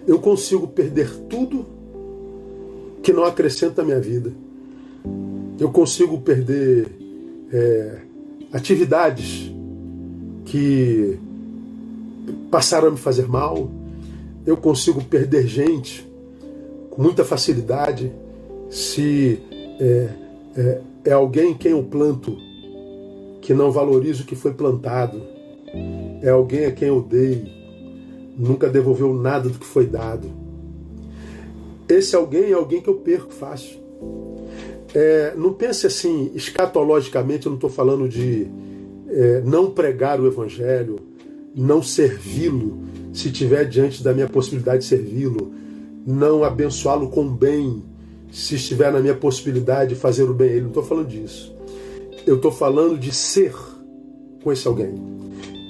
[0.07, 1.67] Eu consigo perder tudo
[3.07, 4.33] que não acrescenta a minha vida.
[5.61, 6.89] Eu consigo perder
[7.53, 7.99] é,
[8.53, 9.49] atividades
[10.45, 11.17] que
[12.51, 13.71] passaram a me fazer mal
[14.45, 16.05] eu consigo perder gente
[16.91, 18.11] com muita facilidade
[18.69, 19.41] se
[19.79, 20.09] é,
[20.57, 22.37] é, é alguém quem eu planto
[23.41, 25.23] que não valoriza o que foi plantado,
[26.23, 27.45] é alguém a quem eu dei,
[28.37, 30.46] nunca devolveu nada do que foi dado.
[31.89, 33.79] Esse alguém é alguém que eu perco fácil.
[34.95, 38.47] É, não pense assim, escatologicamente, eu não estou falando de
[39.09, 40.99] é, não pregar o Evangelho,
[41.55, 42.79] não servi-lo,
[43.13, 45.53] se tiver diante da minha possibilidade de servi-lo,
[46.07, 47.83] não abençoá-lo com bem,
[48.31, 50.61] se estiver na minha possibilidade de fazer o bem a ele.
[50.63, 51.55] Não estou falando disso.
[52.27, 53.55] Eu estou falando de ser
[54.43, 54.95] com esse alguém.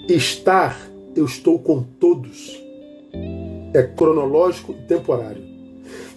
[0.09, 2.63] Estar, eu estou com todos.
[3.73, 5.46] É cronológico e temporário.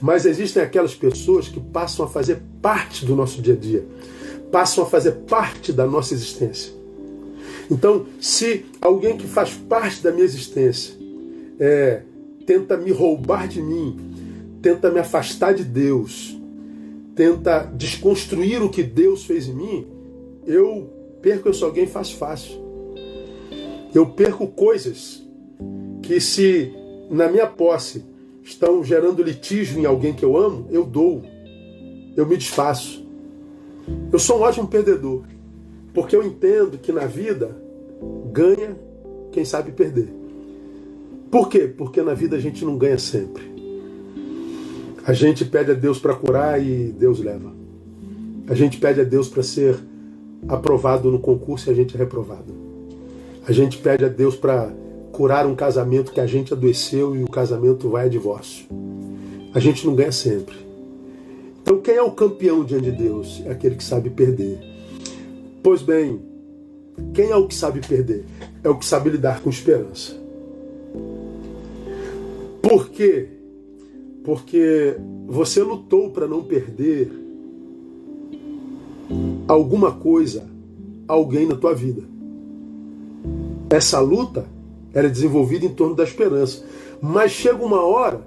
[0.02, 3.86] Mas existem aquelas pessoas que passam a fazer parte do nosso dia a dia,
[4.52, 6.72] passam a fazer parte da nossa existência.
[7.70, 10.96] Então, se alguém que faz parte da minha existência
[11.60, 12.02] é,
[12.46, 13.98] tenta me roubar de mim,
[14.62, 16.38] tenta me afastar de Deus,
[17.16, 19.88] tenta desconstruir o que Deus fez em mim,
[20.48, 20.90] eu
[21.22, 22.70] perco esse alguém fácil fácil.
[23.94, 25.24] Eu perco coisas
[26.02, 26.72] que se
[27.10, 28.04] na minha posse
[28.50, 31.24] estão gerando litígio em alguém que eu amo, eu dou.
[32.16, 33.06] Eu me desfaço.
[34.12, 35.24] Eu sou um ótimo perdedor.
[35.94, 37.56] Porque eu entendo que na vida
[38.32, 38.76] ganha
[39.32, 40.10] quem sabe perder.
[41.32, 41.72] Por quê?
[41.76, 43.44] Porque na vida a gente não ganha sempre.
[45.06, 47.52] A gente pede a Deus para curar e Deus leva.
[48.48, 49.78] A gente pede a Deus para ser
[50.48, 52.54] aprovado no concurso e a gente é reprovado.
[53.48, 54.72] A gente pede a Deus para
[55.12, 58.66] curar um casamento que a gente adoeceu e o casamento vai a divórcio.
[59.54, 60.56] A gente não ganha sempre.
[61.62, 63.42] Então, quem é o campeão diante de Deus?
[63.46, 64.60] É aquele que sabe perder.
[65.62, 66.22] Pois bem,
[67.14, 68.26] quem é o que sabe perder?
[68.64, 70.18] É o que sabe lidar com esperança.
[72.62, 73.28] Por quê?
[74.24, 74.96] Porque
[75.28, 77.12] você lutou para não perder
[79.48, 80.46] alguma coisa,
[81.08, 82.04] alguém na tua vida.
[83.70, 84.46] Essa luta
[84.94, 86.64] era desenvolvida em torno da esperança.
[87.02, 88.22] Mas chega uma hora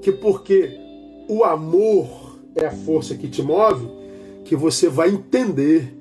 [0.00, 0.76] que, porque
[1.28, 3.88] o amor é a força que te move,
[4.44, 5.94] que você vai entender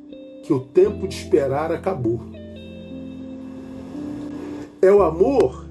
[0.43, 2.21] que o tempo de esperar acabou.
[4.81, 5.65] É o amor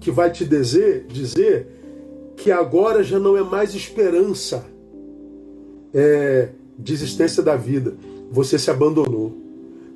[0.00, 1.66] que vai te dizer, dizer
[2.36, 4.64] que agora já não é mais esperança,
[5.92, 7.94] é desistência da vida.
[8.30, 9.36] Você se abandonou.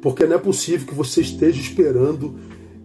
[0.01, 2.35] Porque não é possível que você esteja esperando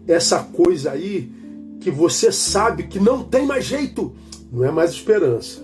[0.08, 1.32] essa coisa aí
[1.80, 4.14] que você sabe que não tem mais jeito.
[4.52, 5.62] Não é mais esperança.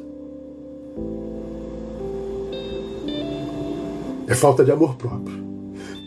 [4.27, 5.45] É falta de amor próprio.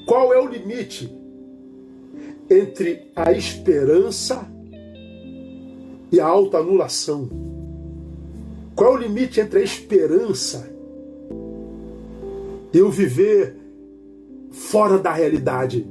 [0.06, 1.10] Qual é o limite
[2.50, 4.46] entre a esperança
[6.10, 7.28] e a autoanulação?
[8.74, 10.70] Qual é o limite entre a esperança
[12.72, 13.56] e o viver
[14.50, 15.86] fora da realidade?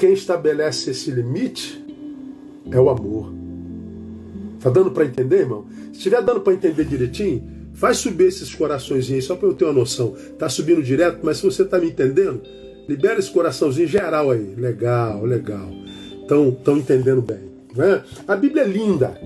[0.00, 1.84] Quem estabelece esse limite
[2.70, 3.30] é o amor.
[4.58, 5.66] Tá dando para entender, irmão?
[5.92, 9.66] Se estiver dando para entender direitinho, faz subir esses corações aí, só para eu ter
[9.66, 10.14] uma noção.
[10.38, 12.40] Tá subindo direto, mas se você tá me entendendo,
[12.88, 14.54] libera esse coraçãozinho geral aí.
[14.56, 15.68] Legal, legal.
[16.22, 17.50] Estão entendendo bem.
[17.76, 18.02] Né?
[18.26, 19.20] A Bíblia é linda.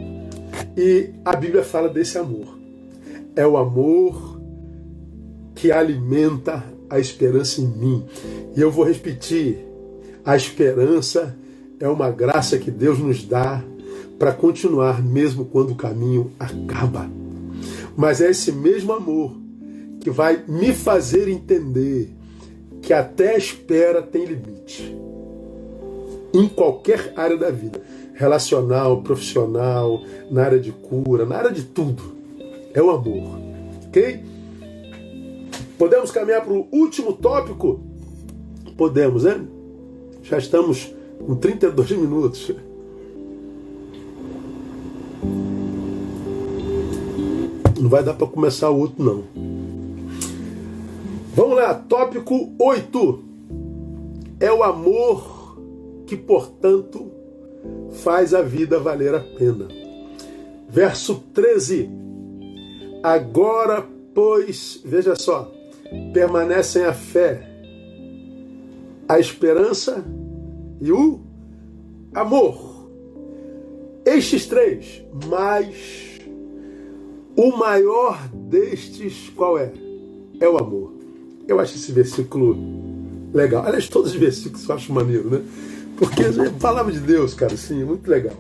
[0.77, 2.59] E a Bíblia fala desse amor.
[3.37, 4.41] É o amor
[5.55, 8.05] que alimenta a esperança em mim.
[8.57, 9.73] E eu vou repetir:
[10.25, 11.37] a esperança
[11.79, 13.63] é uma graça que Deus nos dá
[14.19, 17.11] para continuar mesmo quando o caminho acaba.
[17.97, 19.37] Mas é esse mesmo amor
[20.01, 22.11] que vai me fazer entender
[22.81, 24.97] que até a espera tem limite.
[26.33, 27.81] Em qualquer área da vida,
[28.15, 32.03] relacional, profissional, na área de cura, na área de tudo,
[32.73, 33.39] é o amor.
[33.87, 34.25] Ok?
[35.79, 37.81] Podemos caminhar para o último tópico?
[38.77, 39.41] Podemos, né?
[40.25, 40.93] Já estamos
[41.25, 42.51] com 32 minutos.
[47.79, 49.25] Não vai dar para começar o outro, não.
[51.35, 53.25] Vamos lá, tópico 8.
[54.41, 55.59] É o amor
[56.07, 57.11] que, portanto,
[58.03, 59.69] faz a vida valer a pena.
[60.69, 61.91] Verso 13.
[63.03, 65.53] Agora, pois, veja só,
[66.15, 67.54] permanecem a fé,
[69.09, 70.05] a esperança
[70.81, 71.21] e o
[72.15, 72.89] amor.
[74.05, 76.21] Estes três, mas
[77.37, 79.73] o maior destes qual é?
[80.41, 80.93] É o amor.
[81.47, 82.57] Eu acho esse versículo
[83.33, 83.65] legal.
[83.65, 85.43] Aliás, todos os versículos eu acho maneiro, né?
[85.97, 88.37] Porque é palavra de Deus, cara, sim, é muito legal.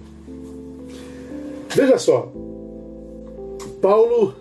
[1.75, 2.33] Veja só.
[3.81, 4.35] Paulo,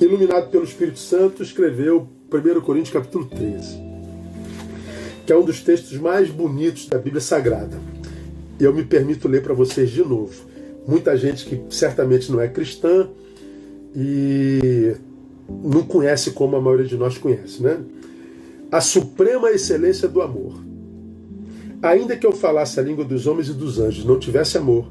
[0.00, 3.78] iluminado pelo Espírito Santo, escreveu 1 Coríntios capítulo 13,
[5.24, 7.78] que é um dos textos mais bonitos da Bíblia Sagrada.
[8.58, 10.34] Eu me permito ler para vocês de novo.
[10.86, 13.08] Muita gente que certamente não é cristã
[13.94, 14.96] e
[15.62, 17.78] não conhece como a maioria de nós conhece, né?
[18.70, 20.54] A suprema excelência do amor.
[21.82, 24.86] Ainda que eu falasse a língua dos homens e dos anjos, não tivesse amor,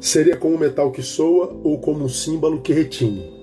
[0.00, 3.33] seria como um metal que soa ou como um símbolo que retine.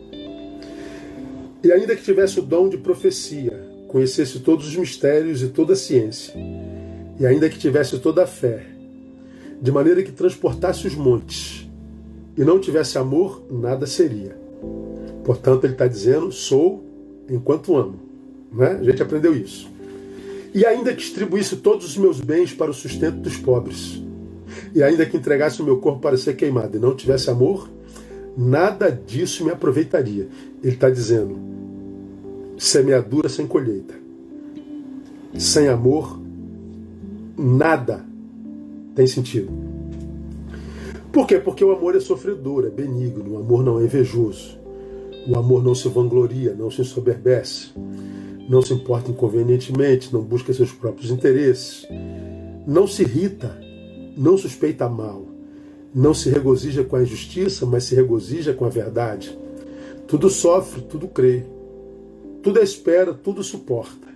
[1.64, 3.54] E ainda que tivesse o dom de profecia,
[3.88, 6.34] conhecesse todos os mistérios e toda a ciência,
[7.20, 8.66] e ainda que tivesse toda a fé,
[9.62, 11.70] de maneira que transportasse os montes,
[12.38, 14.36] e não tivesse amor, nada seria.
[15.24, 16.84] Portanto, ele está dizendo: sou
[17.30, 18.00] enquanto amo.
[18.52, 18.78] Né?
[18.80, 19.70] A gente aprendeu isso.
[20.54, 24.02] E ainda que distribuísse todos os meus bens para o sustento dos pobres,
[24.74, 27.70] e ainda que entregasse o meu corpo para ser queimado e não tivesse amor,
[28.36, 30.28] nada disso me aproveitaria.
[30.64, 31.51] Ele está dizendo:
[32.62, 33.96] semeadura sem colheita.
[35.36, 36.22] Sem amor,
[37.36, 38.06] nada
[38.94, 39.52] tem sentido.
[41.12, 41.40] Por quê?
[41.40, 44.60] Porque o amor é sofredor, é benigno, o amor não é invejoso,
[45.28, 47.72] o amor não se vangloria, não se ensoberbece,
[48.48, 51.88] não se importa inconvenientemente, não busca seus próprios interesses,
[52.68, 53.60] não se irrita,
[54.16, 55.26] não suspeita mal,
[55.96, 59.36] não se regozija com a injustiça, mas se regozija com a verdade.
[60.08, 61.44] Tudo sofre, tudo crê,
[62.42, 64.08] tudo espera, tudo suporta.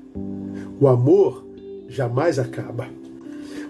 [0.80, 1.46] O amor
[1.88, 2.88] jamais acaba.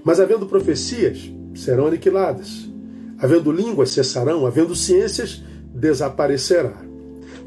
[0.04, 2.70] Mas havendo profecias, serão aniquiladas.
[3.18, 4.46] Havendo línguas, cessarão.
[4.46, 6.76] Havendo ciências, desaparecerá.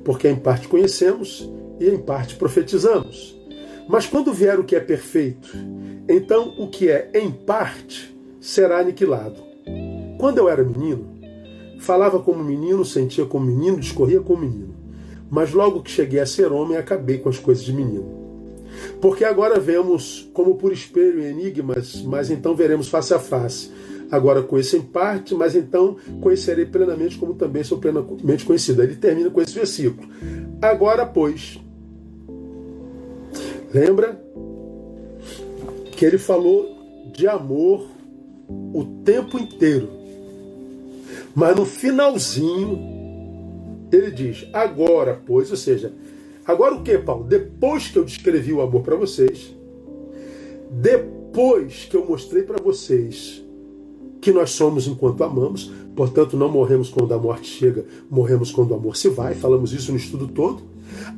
[0.04, 1.48] Porque em parte conhecemos
[1.80, 3.36] e em parte profetizamos.
[3.88, 5.50] Mas quando vier o que é perfeito,
[6.08, 9.42] então o que é em parte será aniquilado.
[10.18, 11.18] Quando eu era menino,
[11.78, 14.77] falava como menino, sentia como menino, discorria como menino.
[15.30, 18.28] Mas logo que cheguei a ser homem, acabei com as coisas de menino.
[19.00, 23.70] Porque agora vemos como por espelho em enigmas, mas então veremos face a face.
[24.10, 28.82] Agora conheço em parte, mas então conhecerei plenamente como também sou plenamente conhecido.
[28.82, 30.08] Ele termina com esse versículo.
[30.62, 31.60] Agora, pois,
[33.72, 34.20] lembra
[35.92, 37.86] que ele falou de amor
[38.48, 39.90] o tempo inteiro.
[41.34, 42.97] Mas no finalzinho,
[43.90, 45.92] ele diz: agora, pois, ou seja,
[46.44, 47.24] agora o que, Paulo?
[47.24, 49.54] Depois que eu descrevi o amor para vocês,
[50.70, 53.42] depois que eu mostrei para vocês
[54.20, 58.74] que nós somos enquanto amamos, portanto não morremos quando a morte chega, morremos quando o
[58.74, 60.62] amor se vai, falamos isso no estudo todo.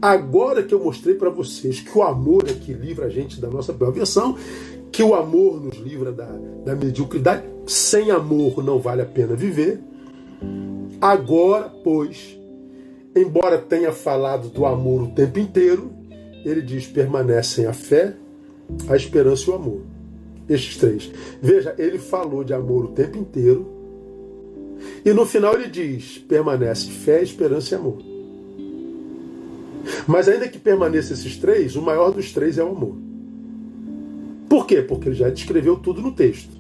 [0.00, 3.48] Agora que eu mostrei para vocês que o amor é que livra a gente da
[3.48, 4.37] nossa pior versão,
[4.92, 6.26] que o amor nos livra da,
[6.64, 9.80] da mediocridade, sem amor não vale a pena viver.
[11.00, 12.38] Agora, pois,
[13.14, 15.90] embora tenha falado do amor o tempo inteiro,
[16.44, 18.14] ele diz: permanecem a fé,
[18.88, 19.81] a esperança e o amor
[20.51, 21.11] estes três.
[21.40, 23.66] Veja, ele falou de amor o tempo inteiro.
[25.05, 27.99] E no final ele diz: permanece fé, esperança e amor.
[30.07, 32.96] Mas ainda que permaneça esses três, o maior dos três é o amor.
[34.49, 34.83] Por quê?
[34.83, 36.59] Porque ele já descreveu tudo no texto.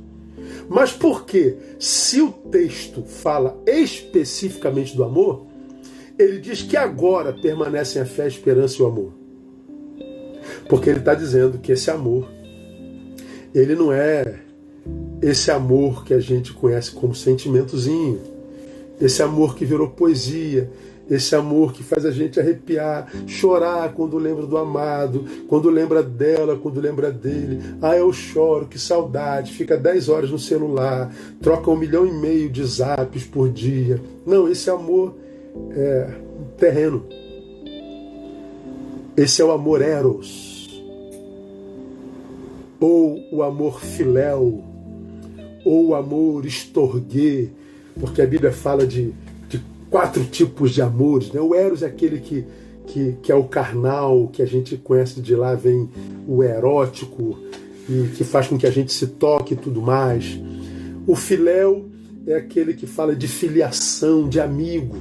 [0.68, 5.46] Mas por que, se o texto fala especificamente do amor,
[6.20, 9.12] ele diz que agora permanecem a fé, a esperança e o amor?
[10.68, 12.28] Porque ele está dizendo que esse amor
[13.54, 14.40] ele não é
[15.20, 18.20] esse amor que a gente conhece como sentimentozinho,
[19.00, 20.70] esse amor que virou poesia,
[21.10, 26.56] esse amor que faz a gente arrepiar, chorar quando lembra do amado, quando lembra dela,
[26.56, 27.60] quando lembra dele.
[27.82, 29.52] Ah, eu choro, que saudade.
[29.52, 34.00] Fica 10 horas no celular, troca um milhão e meio de zaps por dia.
[34.24, 35.16] Não, esse amor
[35.72, 36.10] é
[36.56, 37.04] terreno.
[39.16, 40.50] Esse é o amor eros
[42.80, 44.64] ou o amor filéu,
[45.64, 47.50] ou o amor estorguê,
[48.00, 49.12] porque a Bíblia fala de,
[49.48, 51.30] de quatro tipos de amores.
[51.30, 51.40] Né?
[51.40, 52.46] O eros é aquele que,
[52.86, 55.90] que, que é o carnal, que a gente conhece de lá, vem
[56.26, 57.38] o erótico,
[57.86, 60.40] e que faz com que a gente se toque e tudo mais.
[61.06, 61.86] O filéu
[62.26, 64.96] é aquele que fala de filiação, de amigo.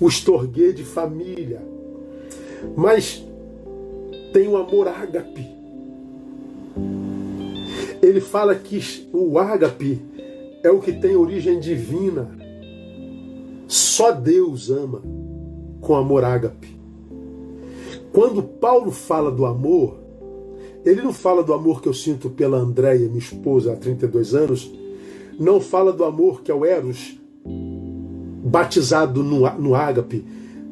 [0.00, 1.62] O estorguê de família.
[2.76, 3.24] Mas
[4.32, 5.56] tem o amor ágape,
[8.02, 10.00] ele fala que o ágape
[10.62, 12.28] é o que tem origem divina.
[13.66, 15.02] Só Deus ama
[15.80, 16.76] com amor ágape.
[18.12, 19.96] Quando Paulo fala do amor,
[20.84, 24.72] ele não fala do amor que eu sinto pela Andréia, minha esposa, há 32 anos,
[25.38, 27.18] não fala do amor que é o Eros,
[28.46, 30.24] batizado no, no ágape,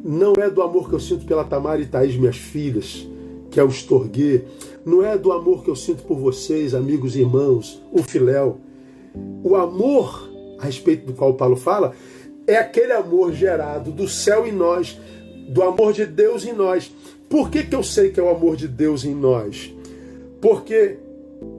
[0.04, 3.06] não é do amor que eu sinto pela Tamara e Thaís, minhas filhas,
[3.50, 4.42] que é o estorguê,
[4.84, 8.58] não é do amor que eu sinto por vocês, amigos e irmãos, o filéu.
[9.42, 11.92] O amor a respeito do qual Paulo fala
[12.46, 14.98] é aquele amor gerado do céu em nós,
[15.48, 16.92] do amor de Deus em nós.
[17.28, 19.74] Por que, que eu sei que é o amor de Deus em nós?
[20.40, 20.98] Porque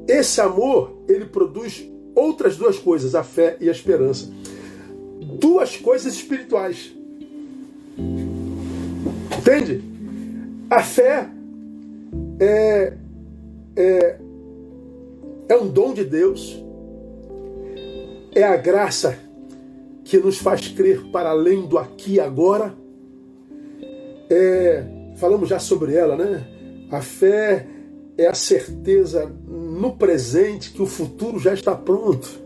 [0.07, 4.29] esse amor, ele produz outras duas coisas, a fé e a esperança.
[5.21, 6.93] Duas coisas espirituais.
[9.37, 9.81] Entende?
[10.69, 11.29] A fé
[12.39, 12.93] é,
[13.75, 14.19] é,
[15.47, 16.61] é um dom de Deus,
[18.33, 19.17] é a graça
[20.03, 22.73] que nos faz crer para além do aqui e agora.
[24.29, 24.83] É,
[25.17, 26.45] falamos já sobre ela, né?
[26.91, 27.67] A fé
[28.17, 32.44] é a certeza no presente que o futuro já está pronto.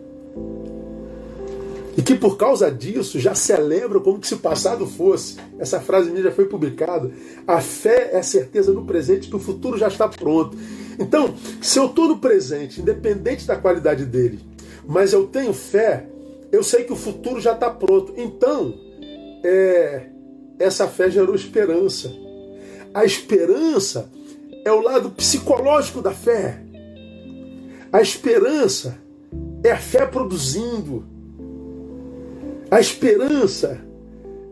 [1.99, 5.35] E que por causa disso já celebra como se o passado fosse.
[5.59, 7.11] Essa frase minha já foi publicada.
[7.45, 10.57] A fé é a certeza no presente que o futuro já está pronto.
[10.97, 14.39] Então, se eu estou no presente, independente da qualidade dele,
[14.87, 16.05] mas eu tenho fé,
[16.53, 18.13] eu sei que o futuro já está pronto.
[18.15, 18.73] Então,
[19.43, 20.05] é,
[20.57, 22.09] essa fé gerou esperança.
[22.93, 24.09] A esperança
[24.63, 26.63] é o lado psicológico da fé.
[27.91, 28.97] A esperança
[29.65, 31.18] é a fé produzindo.
[32.71, 33.81] A esperança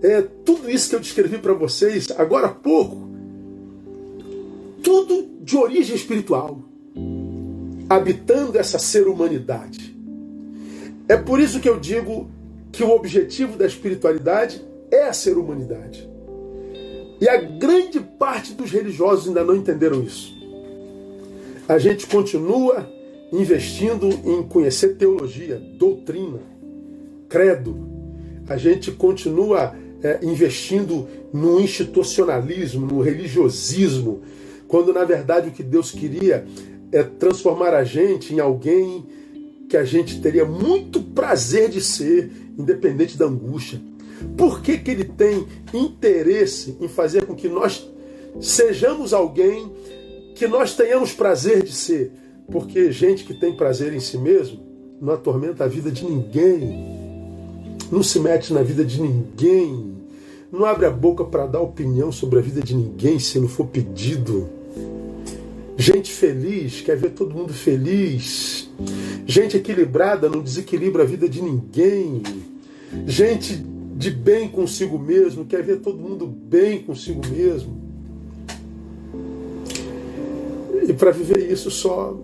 [0.02, 3.08] é tudo isso que eu descrevi para vocês agora há pouco.
[4.82, 6.60] Tudo de origem espiritual,
[7.90, 9.96] habitando essa ser humanidade.
[11.08, 12.30] É por isso que eu digo
[12.72, 14.62] que o objetivo da espiritualidade
[14.92, 16.10] é a ser humanidade.
[17.22, 20.36] E a grande parte dos religiosos ainda não entenderam isso.
[21.68, 22.90] A gente continua
[23.32, 26.40] investindo em conhecer teologia, doutrina,
[27.28, 27.97] credo.
[28.48, 34.22] A gente continua é, investindo no institucionalismo, no religiosismo,
[34.68, 36.46] quando na verdade o que Deus queria
[36.92, 39.06] é transformar a gente em alguém
[39.68, 43.82] que a gente teria muito prazer de ser, independente da angústia.
[44.38, 47.88] Por que, que ele tem interesse em fazer com que nós
[48.40, 49.72] sejamos alguém
[50.36, 52.12] que nós tenhamos prazer de ser?
[52.50, 54.66] Porque gente que tem prazer em si mesmo
[55.02, 57.07] não atormenta a vida de ninguém,
[57.92, 59.96] não se mete na vida de ninguém,
[60.52, 63.68] não abre a boca para dar opinião sobre a vida de ninguém se não for
[63.68, 64.50] pedido.
[65.78, 68.70] Gente feliz quer ver todo mundo feliz.
[69.26, 72.24] Gente equilibrada não desequilibra a vida de ninguém.
[73.06, 73.64] Gente
[73.96, 77.78] de bem consigo mesmo quer ver todo mundo bem consigo mesmo.
[80.88, 82.18] E para viver isso só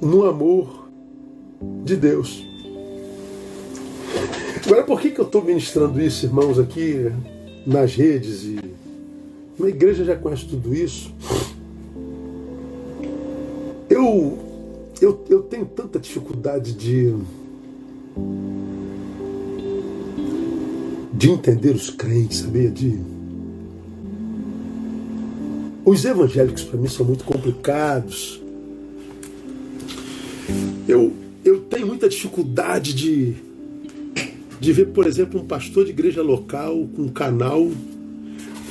[0.00, 0.88] no amor
[1.84, 2.53] de Deus.
[4.66, 7.12] Agora, por que, que eu estou ministrando isso, irmãos, aqui
[7.66, 8.44] nas redes?
[8.44, 8.58] E
[9.58, 11.12] uma igreja já conhece tudo isso.
[13.90, 14.38] Eu,
[15.02, 17.14] eu, eu tenho tanta dificuldade de,
[21.12, 22.70] de entender os crentes, sabia?
[22.70, 22.98] De,
[25.84, 28.40] os evangélicos para mim são muito complicados.
[30.88, 31.12] Eu,
[31.44, 33.36] eu tenho muita dificuldade de,
[34.64, 37.70] de ver, por exemplo, um pastor de igreja local com um canal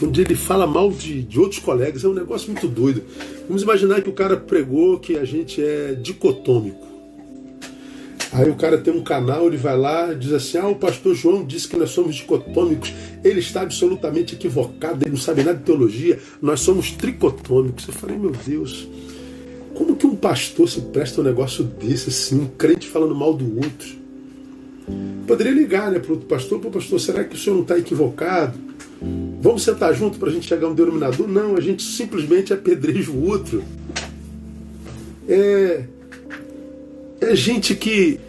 [0.02, 2.04] onde ele fala mal de, de outros colegas.
[2.04, 3.04] É um negócio muito doido.
[3.48, 6.94] Vamos imaginar que o cara pregou que a gente é dicotômico.
[8.32, 11.46] Aí o cara tem um canal, ele vai lá diz assim: Ah, o pastor João
[11.46, 12.92] disse que nós somos dicotômicos.
[13.24, 16.20] Ele está absolutamente equivocado, ele não sabe nada de teologia.
[16.42, 17.88] Nós somos tricotômicos.
[17.88, 18.88] Eu falei: Meu Deus,
[19.76, 23.58] como que um pastor se presta um negócio desse, assim, um crente falando mal do
[23.58, 24.03] outro?
[25.28, 28.58] Poderia ligar né, para o pastor: Pô, pastor, será que o senhor não está equivocado?
[29.42, 31.28] Vamos sentar junto para a gente chegar a um denominador?
[31.28, 33.64] Não, a gente simplesmente apedreja o outro.
[35.28, 35.84] É,
[37.20, 38.20] é gente que,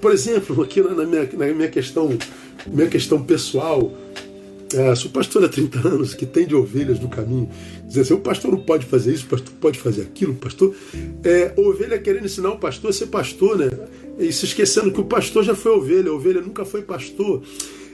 [0.00, 2.16] por exemplo, aqui na minha, na minha questão,
[2.66, 3.92] minha questão pessoal,
[4.74, 7.48] é, sou pastor há 30 anos, que tem de ovelhas no caminho.
[7.86, 10.74] Dizer assim, o pastor não pode fazer isso, o pastor pode fazer aquilo, o pastor.
[11.22, 13.70] É, ovelha querendo ensinar o pastor a ser pastor, né?
[14.18, 17.42] E se esquecendo que o pastor já foi ovelha, a ovelha nunca foi pastor.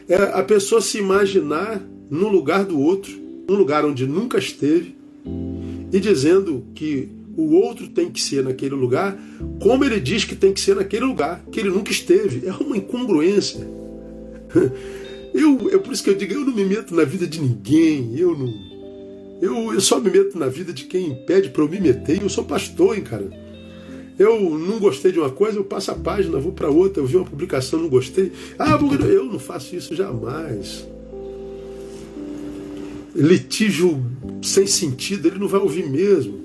[0.09, 3.13] É a pessoa se imaginar no lugar do outro,
[3.49, 4.95] um lugar onde nunca esteve,
[5.93, 9.19] e dizendo que o outro tem que ser naquele lugar,
[9.61, 12.47] como ele diz que tem que ser naquele lugar, que ele nunca esteve.
[12.47, 13.67] É uma incongruência.
[15.35, 18.15] Eu, é por isso que eu digo, eu não me meto na vida de ninguém,
[18.17, 18.73] eu não.
[19.41, 22.29] Eu, eu só me meto na vida de quem pede para eu me meter, eu
[22.29, 23.31] sou pastor, hein, cara.
[24.19, 27.17] Eu não gostei de uma coisa, eu passo a página, vou para outra, eu vi
[27.17, 28.31] uma publicação, não gostei.
[28.59, 28.79] Ah,
[29.09, 30.87] eu não faço isso jamais
[33.15, 34.03] litígio
[34.43, 36.41] sem sentido, ele não vai ouvir mesmo.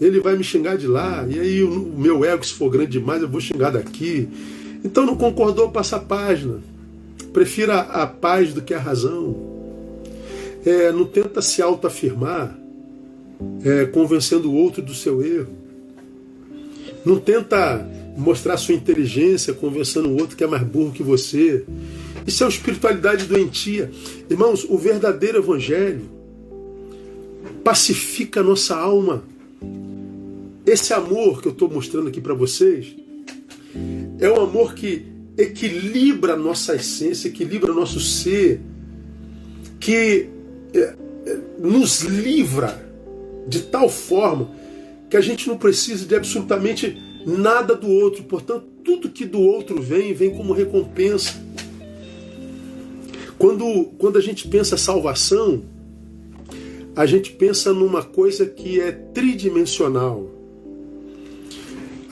[0.00, 3.22] Ele vai me xingar de lá, e aí o meu ego, se for grande demais,
[3.22, 4.28] eu vou xingar daqui.
[4.84, 6.60] Então não concordou, passa a página.
[7.34, 9.34] Prefira a paz do que a razão.
[10.64, 12.56] É, não tenta se autoafirmar,
[13.64, 15.52] é, convencendo o outro do seu erro.
[17.04, 21.64] Não tenta mostrar sua inteligência, conversando o outro que é mais burro que você.
[22.24, 23.90] Isso é uma espiritualidade doentia.
[24.30, 26.02] Irmãos, o verdadeiro evangelho
[27.64, 29.24] pacifica a nossa alma.
[30.64, 32.94] Esse amor que eu estou mostrando aqui para vocês
[34.20, 38.60] é um amor que equilibra a nossa essência, equilibra o nosso ser,
[39.80, 40.28] que
[40.72, 42.82] é, é, nos livra
[43.46, 44.50] de tal forma
[45.10, 48.24] que a gente não precisa de absolutamente nada do outro.
[48.24, 51.42] Portanto, tudo que do outro vem, vem como recompensa.
[53.38, 55.62] Quando, quando a gente pensa salvação,
[56.96, 60.30] a gente pensa numa coisa que é tridimensional.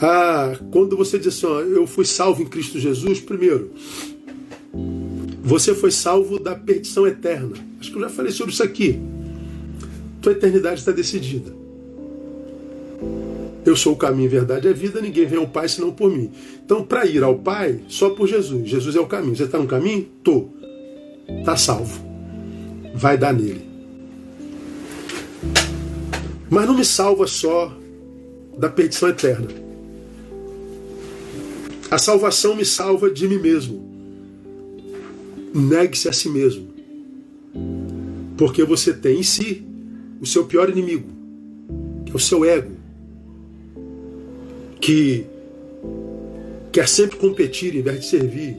[0.04, 3.70] Ah, quando você diz assim, ó, eu fui salvo em Cristo Jesus, primeiro,
[5.40, 7.54] você foi salvo da perdição eterna.
[7.78, 8.98] Acho que eu já falei sobre isso aqui.
[10.20, 11.54] tua eternidade está decidida.
[13.64, 16.32] Eu sou o caminho, verdade e a vida, ninguém vem ao Pai senão por mim.
[16.64, 18.68] Então, para ir ao Pai, só por Jesus.
[18.68, 19.36] Jesus é o caminho.
[19.36, 20.04] Você está no caminho?
[20.24, 20.48] Tô.
[21.28, 22.04] Está salvo.
[22.92, 23.64] Vai dar nele.
[26.50, 27.72] Mas não me salva só
[28.58, 29.61] da perdição eterna.
[31.92, 33.86] A salvação me salva de mim mesmo.
[35.54, 36.68] Negue-se a si mesmo.
[38.38, 39.62] Porque você tem em si
[40.18, 41.06] o seu pior inimigo,
[42.06, 42.72] que é o seu ego,
[44.80, 45.26] que
[46.72, 48.56] quer sempre competir em vez de servir,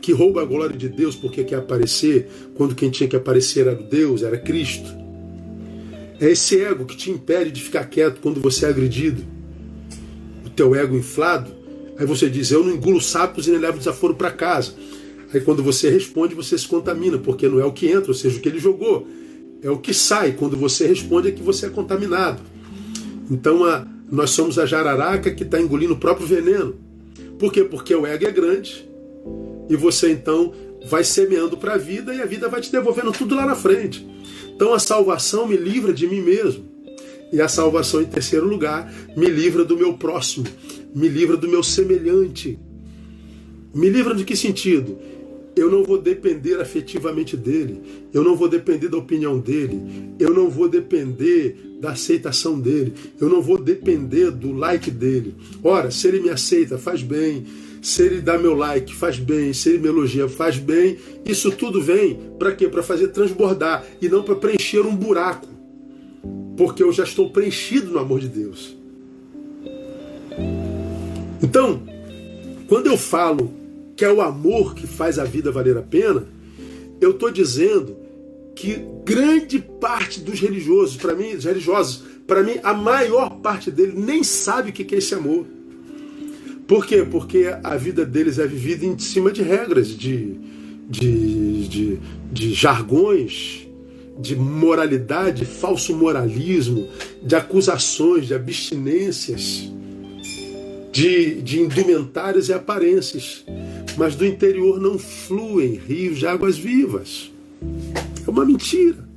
[0.00, 3.74] que rouba a glória de Deus porque quer aparecer, quando quem tinha que aparecer era
[3.74, 4.90] Deus, era Cristo.
[6.18, 9.22] É esse ego que te impede de ficar quieto quando você é agredido.
[10.46, 11.63] O teu ego inflado.
[11.98, 14.72] Aí você diz, eu não engulo sapos e nem levo desaforo para casa.
[15.32, 18.38] Aí quando você responde, você se contamina, porque não é o que entra, ou seja,
[18.38, 19.06] o que ele jogou.
[19.62, 20.32] É o que sai.
[20.32, 22.42] Quando você responde é que você é contaminado.
[23.30, 26.76] Então a, nós somos a jararaca que está engolindo o próprio veneno.
[27.38, 27.64] Por quê?
[27.64, 28.88] Porque o ego é grande.
[29.68, 30.52] E você então
[30.86, 34.06] vai semeando para a vida e a vida vai te devolvendo tudo lá na frente.
[34.54, 36.73] Então a salvação me livra de mim mesmo.
[37.34, 40.46] E a salvação, em terceiro lugar, me livra do meu próximo,
[40.94, 42.56] me livra do meu semelhante.
[43.74, 44.96] Me livra de que sentido?
[45.56, 47.80] Eu não vou depender afetivamente dele,
[48.12, 53.28] eu não vou depender da opinião dele, eu não vou depender da aceitação dele, eu
[53.28, 55.34] não vou depender do like dele.
[55.60, 57.46] Ora, se ele me aceita, faz bem,
[57.82, 60.98] se ele dá meu like, faz bem, se ele me elogia, faz bem.
[61.26, 62.68] Isso tudo vem para quê?
[62.68, 65.53] Para fazer transbordar e não para preencher um buraco.
[66.56, 68.76] Porque eu já estou preenchido no amor de Deus.
[71.42, 71.82] Então,
[72.68, 73.52] quando eu falo
[73.96, 76.26] que é o amor que faz a vida valer a pena,
[77.00, 77.96] eu estou dizendo
[78.54, 83.92] que grande parte dos religiosos, para mim, os religiosos, para mim, a maior parte dele
[83.96, 85.44] nem sabe o que é esse amor.
[86.66, 87.06] Por quê?
[87.08, 90.34] Porque a vida deles é vivida em cima de regras, de,
[90.88, 91.98] de, de,
[92.32, 93.63] de jargões,
[94.18, 96.88] de moralidade, falso moralismo,
[97.22, 99.70] de acusações, de abstinências,
[100.92, 103.44] de, de indumentários e aparências.
[103.96, 107.32] Mas do interior não fluem rios de águas vivas.
[108.26, 109.08] É uma mentira.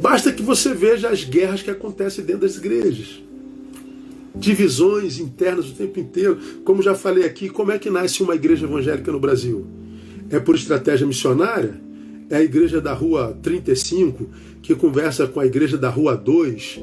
[0.00, 3.24] Basta que você veja as guerras que acontecem dentro das igrejas
[4.34, 6.38] divisões internas o tempo inteiro.
[6.64, 9.64] Como já falei aqui, como é que nasce uma igreja evangélica no Brasil?
[10.28, 11.80] É por estratégia missionária?
[12.30, 14.26] É a igreja da rua 35
[14.62, 16.80] que conversa com a igreja da rua 2,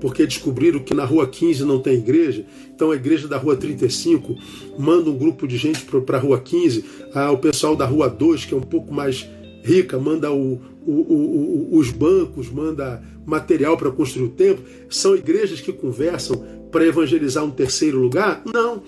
[0.00, 2.44] porque descobriram que na rua 15 não tem igreja.
[2.74, 4.36] Então a igreja da rua 35
[4.78, 6.84] manda um grupo de gente para a rua 15.
[7.14, 9.26] Ah, o pessoal da rua 2, que é um pouco mais
[9.62, 14.64] rica, manda o, o, o, os bancos, manda material para construir o templo.
[14.90, 18.42] São igrejas que conversam para evangelizar um terceiro lugar?
[18.52, 18.82] Não.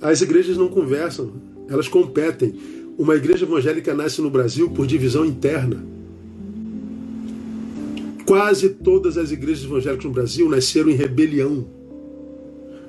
[0.00, 1.32] As igrejas não conversam,
[1.68, 2.54] elas competem.
[2.98, 5.82] Uma igreja evangélica nasce no Brasil por divisão interna.
[8.26, 11.66] Quase todas as igrejas evangélicas no Brasil nasceram em rebelião.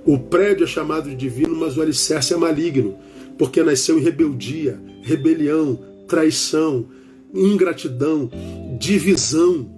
[0.06, 2.96] O prédio é chamado de divino, mas o alicerce é maligno,
[3.38, 6.86] porque nasceu em rebeldia, rebelião, traição,
[7.34, 8.30] ingratidão,
[8.78, 9.70] divisão.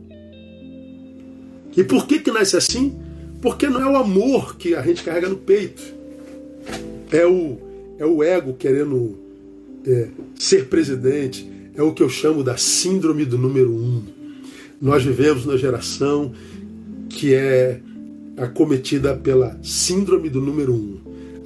[1.78, 2.96] E por que que nasce assim?
[3.42, 5.84] Porque não é o amor que a gente carrega no peito.
[7.12, 7.58] É o,
[8.00, 9.25] é o ego querendo
[9.88, 11.48] é, ser presidente.
[11.76, 14.04] É o que eu chamo da síndrome do número um.
[14.82, 16.34] Nós vivemos na geração
[17.10, 17.80] que é
[18.38, 20.98] acometida pela síndrome do número um.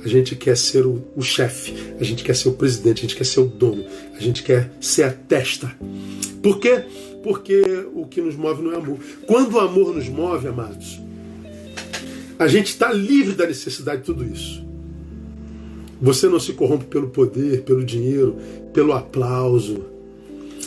[0.03, 3.15] A gente quer ser o, o chefe, a gente quer ser o presidente, a gente
[3.15, 3.83] quer ser o dono,
[4.15, 5.75] a gente quer ser a testa.
[6.41, 6.83] Por quê?
[7.21, 7.61] Porque
[7.93, 8.97] o que nos move não é amor.
[9.27, 10.99] Quando o amor nos move, amados,
[12.37, 14.68] a gente está livre da necessidade de tudo isso.
[16.01, 18.35] Você não se corrompe pelo poder, pelo dinheiro,
[18.73, 19.83] pelo aplauso.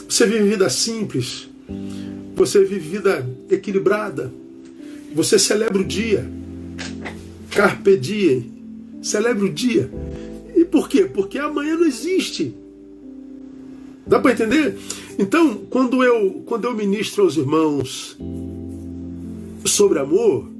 [0.08, 1.48] Você vive vida simples.
[2.34, 4.32] Você vive vida equilibrada.
[5.14, 6.30] Você celebra o dia.
[7.50, 8.52] Carpe diem.
[9.02, 9.90] Celebra o dia.
[10.54, 11.04] E por quê?
[11.04, 12.54] Porque amanhã não existe.
[14.06, 14.76] Dá para entender?
[15.18, 18.16] Então, quando eu, quando eu ministro aos irmãos
[19.64, 20.50] sobre amor,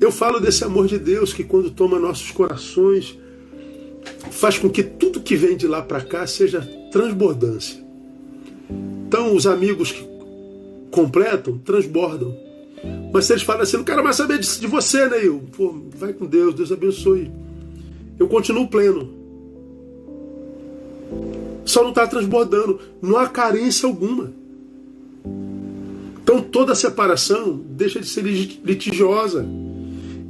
[0.00, 3.16] eu falo desse amor de Deus que, quando toma nossos corações,
[4.30, 7.78] faz com que tudo que vem de lá para cá seja transbordância.
[9.06, 10.08] Então, os amigos que
[10.90, 12.36] completam, transbordam.
[13.12, 15.18] Mas se eles falam assim, não quero mais saber de, você, né?
[15.22, 17.30] Eu, pô, vai com Deus, Deus abençoe.
[18.18, 19.10] Eu continuo pleno.
[21.64, 22.80] Só não está transbordando.
[23.00, 24.32] Não há carência alguma.
[26.22, 29.44] Então toda separação deixa de ser litigiosa.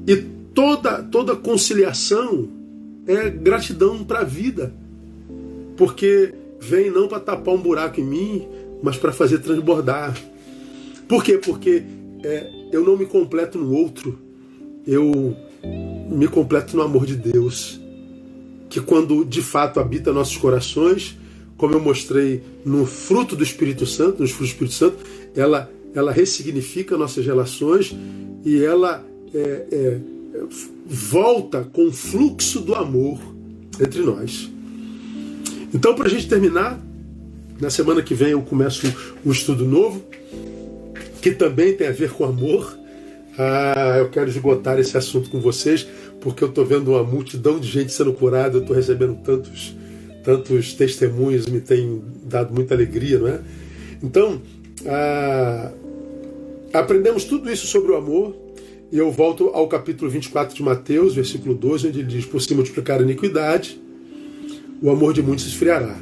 [0.06, 0.16] E
[0.54, 2.48] toda, toda conciliação
[3.06, 4.74] é gratidão para a vida.
[5.76, 8.48] Porque vem não para tapar um buraco em mim,
[8.82, 10.16] mas para fazer transbordar.
[11.08, 11.38] Por quê?
[11.38, 11.82] Porque
[12.22, 14.18] é, eu não me completo no outro,
[14.86, 15.36] eu
[16.10, 17.80] me completo no amor de Deus,
[18.68, 21.16] que quando de fato habita nossos corações,
[21.56, 24.96] como eu mostrei no fruto do Espírito Santo, nos frutos do Espírito Santo,
[25.34, 27.94] ela, ela ressignifica nossas relações
[28.44, 30.00] e ela é, é,
[30.86, 33.18] volta com o fluxo do amor
[33.80, 34.50] entre nós.
[35.72, 36.80] Então, para a gente terminar,
[37.60, 38.92] na semana que vem eu começo
[39.24, 40.02] um estudo novo,
[41.20, 42.76] que também tem a ver com amor.
[43.38, 45.86] Ah, eu quero esgotar esse assunto com vocês,
[46.20, 49.74] porque eu estou vendo uma multidão de gente sendo curada, eu estou recebendo tantos,
[50.24, 53.40] tantos testemunhos, me tem dado muita alegria, não é?
[54.02, 54.40] Então,
[54.86, 55.70] ah,
[56.72, 58.34] aprendemos tudo isso sobre o amor,
[58.92, 62.52] e eu volto ao capítulo 24 de Mateus, versículo 12, onde ele diz: Por se
[62.54, 63.80] multiplicar a iniquidade,
[64.82, 65.96] o amor de muitos se esfriará.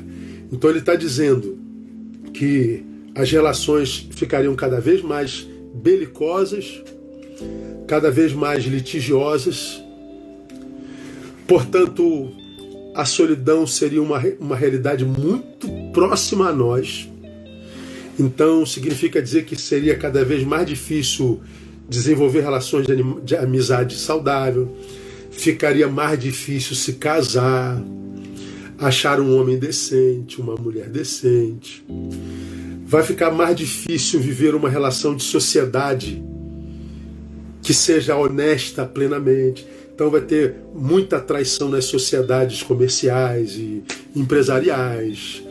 [0.51, 1.59] Então ele está dizendo
[2.33, 2.83] que
[3.15, 6.83] as relações ficariam cada vez mais belicosas,
[7.87, 9.83] cada vez mais litigiosas.
[11.47, 12.31] Portanto,
[12.95, 17.09] a solidão seria uma, uma realidade muito próxima a nós.
[18.19, 21.41] Então, significa dizer que seria cada vez mais difícil
[21.89, 24.69] desenvolver relações de, de amizade saudável,
[25.31, 27.83] ficaria mais difícil se casar,
[28.79, 31.85] achar um homem decente, uma mulher decente.
[32.87, 36.23] Vai ficar mais difícil viver uma relação de sociedade
[37.63, 39.67] que seja honesta plenamente.
[39.95, 43.83] Então vai ter muita traição nas sociedades comerciais e
[44.15, 45.43] empresariais.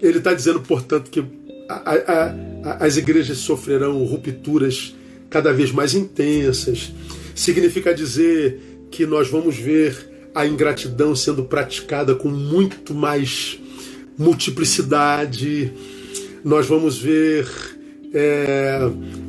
[0.00, 1.24] Ele está dizendo, portanto, que
[1.68, 2.34] a, a,
[2.64, 4.94] a, as igrejas sofrerão rupturas
[5.34, 6.92] cada vez mais intensas.
[7.34, 13.58] Significa dizer que nós vamos ver a ingratidão sendo praticada com muito mais
[14.16, 15.72] multiplicidade.
[16.44, 17.48] Nós vamos ver
[18.14, 18.78] é,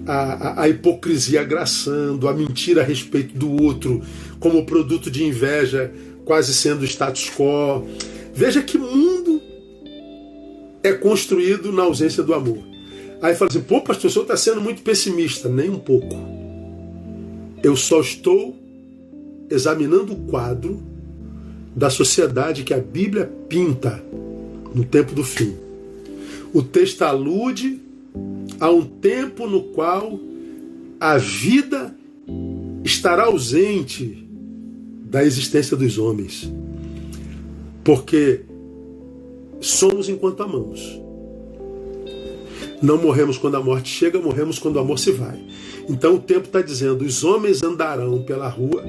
[0.06, 3.99] a, a, hipocrisia agraçando, a mentira a respeito do outro,
[4.39, 5.91] como produto de inveja,
[6.24, 7.84] quase sendo status quo.
[8.32, 9.41] Veja que mundo
[10.84, 12.74] é construído na ausência do amor.
[13.26, 15.49] Aí fala assim: pô, pastor, o senhor está sendo muito pessimista.
[15.49, 16.15] Nem um pouco.
[17.63, 18.55] Eu só estou
[19.49, 20.80] examinando o quadro
[21.76, 24.03] da sociedade que a Bíblia pinta
[24.76, 25.55] no tempo do fim.
[26.53, 27.82] O texto alude
[28.59, 30.19] a um tempo no qual
[30.99, 31.95] a vida
[32.84, 34.23] estará ausente
[35.09, 36.53] da existência dos homens.
[37.84, 38.41] Porque
[39.59, 41.05] somos enquanto amamos.
[42.86, 45.43] Não morremos quando a morte chega, morremos quando o amor se vai.
[45.89, 48.83] Então o tempo está dizendo: os homens andarão pela rua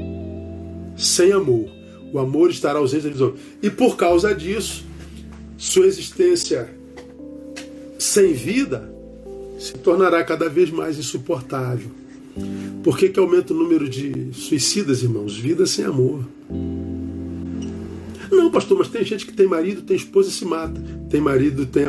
[0.94, 1.66] sem amor,
[2.12, 3.32] o amor estará ausente visão.
[3.62, 4.84] E por causa disso,
[5.56, 6.68] sua existência
[7.98, 8.92] sem vida
[9.58, 11.90] se tornará cada vez mais insuportável.
[12.84, 15.38] Por que, que aumenta o número de suicidas, irmãos?
[15.38, 16.22] Vida sem amor.
[18.30, 20.80] Não, pastor, mas tem gente que tem marido, tem esposa e se mata.
[21.08, 21.84] Tem marido, tem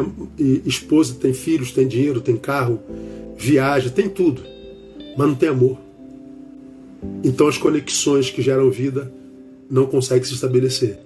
[0.66, 2.80] esposa, tem filhos, tem dinheiro, tem carro,
[3.38, 4.42] viaja, tem tudo.
[5.18, 5.78] Mas não tem amor.
[7.24, 9.12] Então as conexões que geram vida
[9.70, 11.00] não consegue se estabelecer.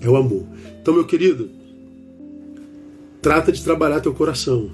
[0.00, 0.44] É o amor.
[0.80, 1.50] Então, meu querido,
[3.20, 4.70] trata de trabalhar teu coração.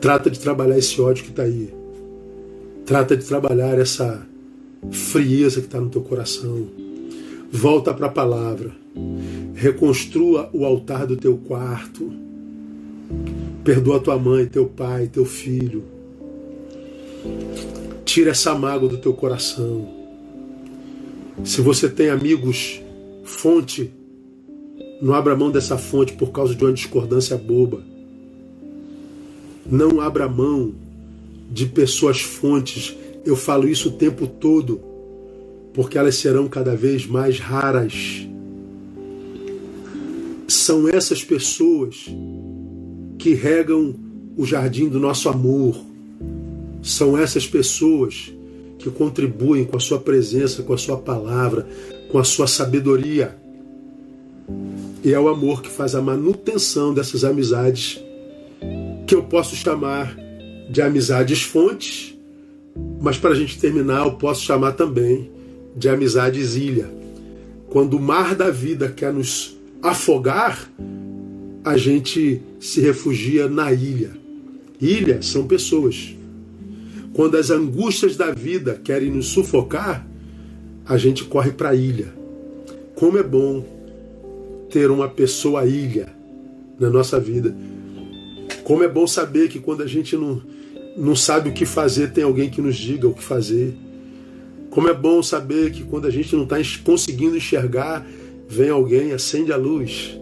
[0.00, 1.70] Trata de trabalhar esse ódio que está aí.
[2.86, 4.24] Trata de trabalhar essa
[4.92, 6.68] frieza que está no teu coração.
[7.50, 8.72] Volta para a palavra.
[9.54, 12.12] Reconstrua o altar do teu quarto.
[13.64, 15.82] Perdoa tua mãe, teu pai, teu filho.
[18.04, 19.88] Tira essa mágoa do teu coração.
[21.42, 22.82] Se você tem amigos,
[23.24, 23.90] fonte,
[25.00, 27.82] não abra mão dessa fonte por causa de uma discordância boba.
[29.70, 30.74] Não abra mão
[31.50, 32.94] de pessoas fontes.
[33.24, 34.80] Eu falo isso o tempo todo,
[35.78, 38.26] porque elas serão cada vez mais raras.
[40.48, 42.06] São essas pessoas
[43.16, 43.94] que regam
[44.36, 45.76] o jardim do nosso amor.
[46.82, 48.34] São essas pessoas
[48.76, 51.64] que contribuem com a sua presença, com a sua palavra,
[52.10, 53.38] com a sua sabedoria.
[55.04, 58.02] E é o amor que faz a manutenção dessas amizades,
[59.06, 60.18] que eu posso chamar
[60.68, 62.18] de amizades fontes,
[63.00, 65.37] mas para a gente terminar, eu posso chamar também
[65.78, 66.90] de amizades ilha.
[67.70, 70.70] Quando o mar da vida quer nos afogar,
[71.64, 74.10] a gente se refugia na ilha.
[74.80, 76.16] Ilha são pessoas.
[77.12, 80.06] Quando as angústias da vida querem nos sufocar,
[80.84, 82.12] a gente corre para a ilha.
[82.94, 83.64] Como é bom
[84.70, 86.08] ter uma pessoa ilha
[86.78, 87.54] na nossa vida.
[88.64, 90.42] Como é bom saber que quando a gente não,
[90.96, 93.74] não sabe o que fazer, tem alguém que nos diga o que fazer.
[94.70, 98.06] Como é bom saber que quando a gente não está conseguindo enxergar,
[98.48, 100.18] vem alguém, acende a luz.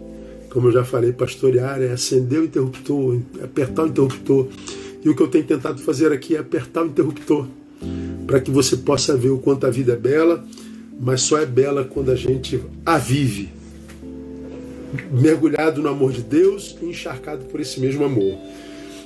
[0.49, 4.47] Como eu já falei, pastorear é acender o interruptor, apertar o interruptor.
[5.03, 7.45] E o que eu tenho tentado fazer aqui é apertar o interruptor,
[8.25, 10.43] para que você possa ver o quanto a vida é bela,
[10.99, 13.49] mas só é bela quando a gente a vive,
[15.11, 18.37] mergulhado no amor de Deus e encharcado por esse mesmo amor.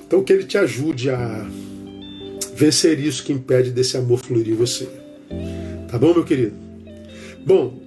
[0.08, 1.48] Então que ele te ajude a
[2.56, 5.01] vencer isso que impede desse amor fluir em você.
[5.90, 6.54] Tá bom, meu querido?
[7.46, 7.80] Bom,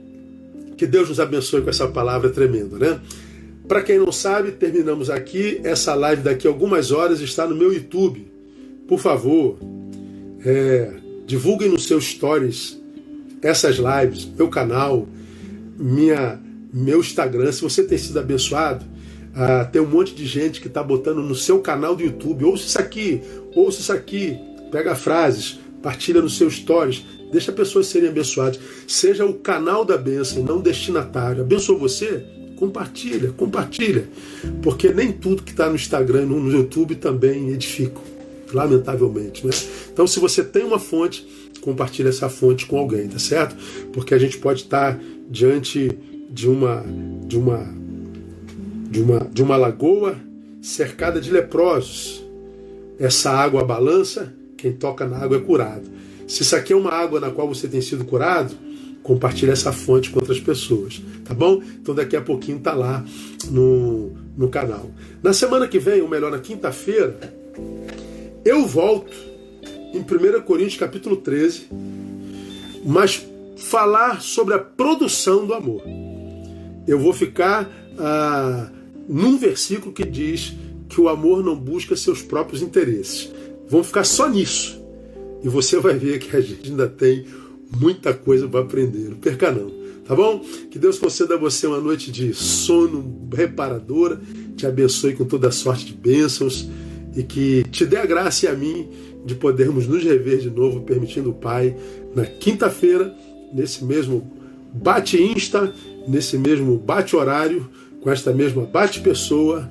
[0.77, 3.01] que Deus nos abençoe com essa palavra tremenda, né?
[3.67, 5.61] Para quem não sabe, terminamos aqui.
[5.65, 8.31] Essa live daqui a algumas horas está no meu YouTube.
[8.87, 9.59] Por favor,
[10.45, 10.93] é,
[11.27, 12.79] divulguem nos seus stories
[13.41, 15.07] essas lives, meu canal,
[15.79, 16.41] minha,
[16.73, 17.53] meu Instagram.
[17.53, 18.85] Se você tem sido abençoado,
[19.35, 22.45] ah, tem um monte de gente que está botando no seu canal do YouTube.
[22.45, 23.21] Ouça isso aqui,
[23.55, 24.39] ouça isso aqui.
[24.71, 27.05] Pega frases, partilha nos seus stories.
[27.35, 28.61] Deixa pessoas serem abençoadas.
[28.87, 31.43] Seja o canal da bênção, não destinatário.
[31.43, 32.25] Abençoou você?
[32.55, 34.09] Compartilha, compartilha.
[34.63, 38.01] Porque nem tudo que está no Instagram no YouTube também edifica,
[38.53, 39.45] lamentavelmente.
[39.45, 39.53] Né?
[39.93, 41.27] Então, se você tem uma fonte,
[41.61, 43.57] compartilha essa fonte com alguém, tá certo?
[43.93, 44.97] Porque a gente pode estar
[45.29, 45.91] diante
[46.31, 46.85] de uma,
[47.27, 47.67] de uma,
[48.89, 50.15] de uma, de uma lagoa
[50.63, 52.25] cercada de leprosos.
[52.97, 55.95] Essa água balança, quem toca na água é curado.
[56.27, 58.55] Se isso aqui é uma água na qual você tem sido curado,
[59.03, 61.63] compartilhe essa fonte com outras pessoas, tá bom?
[61.81, 63.05] Então daqui a pouquinho tá lá
[63.51, 64.91] no, no canal.
[65.23, 67.19] Na semana que vem, ou melhor, na quinta-feira,
[68.45, 69.15] eu volto
[69.93, 71.69] em 1 Coríntios capítulo 13,
[72.85, 75.83] mas falar sobre a produção do amor.
[76.87, 78.71] Eu vou ficar ah,
[79.09, 80.55] num versículo que diz
[80.89, 83.31] que o amor não busca seus próprios interesses.
[83.69, 84.84] Vamos ficar só nisso.
[85.45, 87.27] E você vai ver que a gente ainda tem
[87.79, 89.11] muita coisa para aprender.
[89.11, 89.71] Não perca não.
[90.07, 90.41] Tá bom?
[90.71, 94.21] Que Deus conceda a você uma noite de sono reparadora,
[94.57, 96.69] te abençoe com toda sorte de bênçãos
[97.17, 98.89] e que te dê a graça e a mim
[99.25, 101.75] de podermos nos rever de novo, permitindo o Pai,
[102.15, 103.15] na quinta-feira,
[103.53, 104.31] nesse mesmo
[104.75, 105.73] bate insta,
[106.07, 107.71] nesse mesmo bate horário,
[108.03, 109.67] com esta mesma bate pessoa,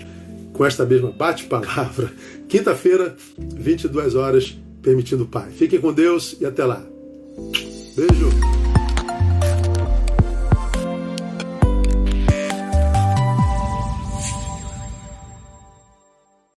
[0.52, 2.12] com esta mesma bate palavra.
[2.48, 5.50] Quinta-feira, 22 horas permitindo o Pai.
[5.50, 6.86] Fiquem com Deus e até lá.
[7.96, 8.63] Beijo.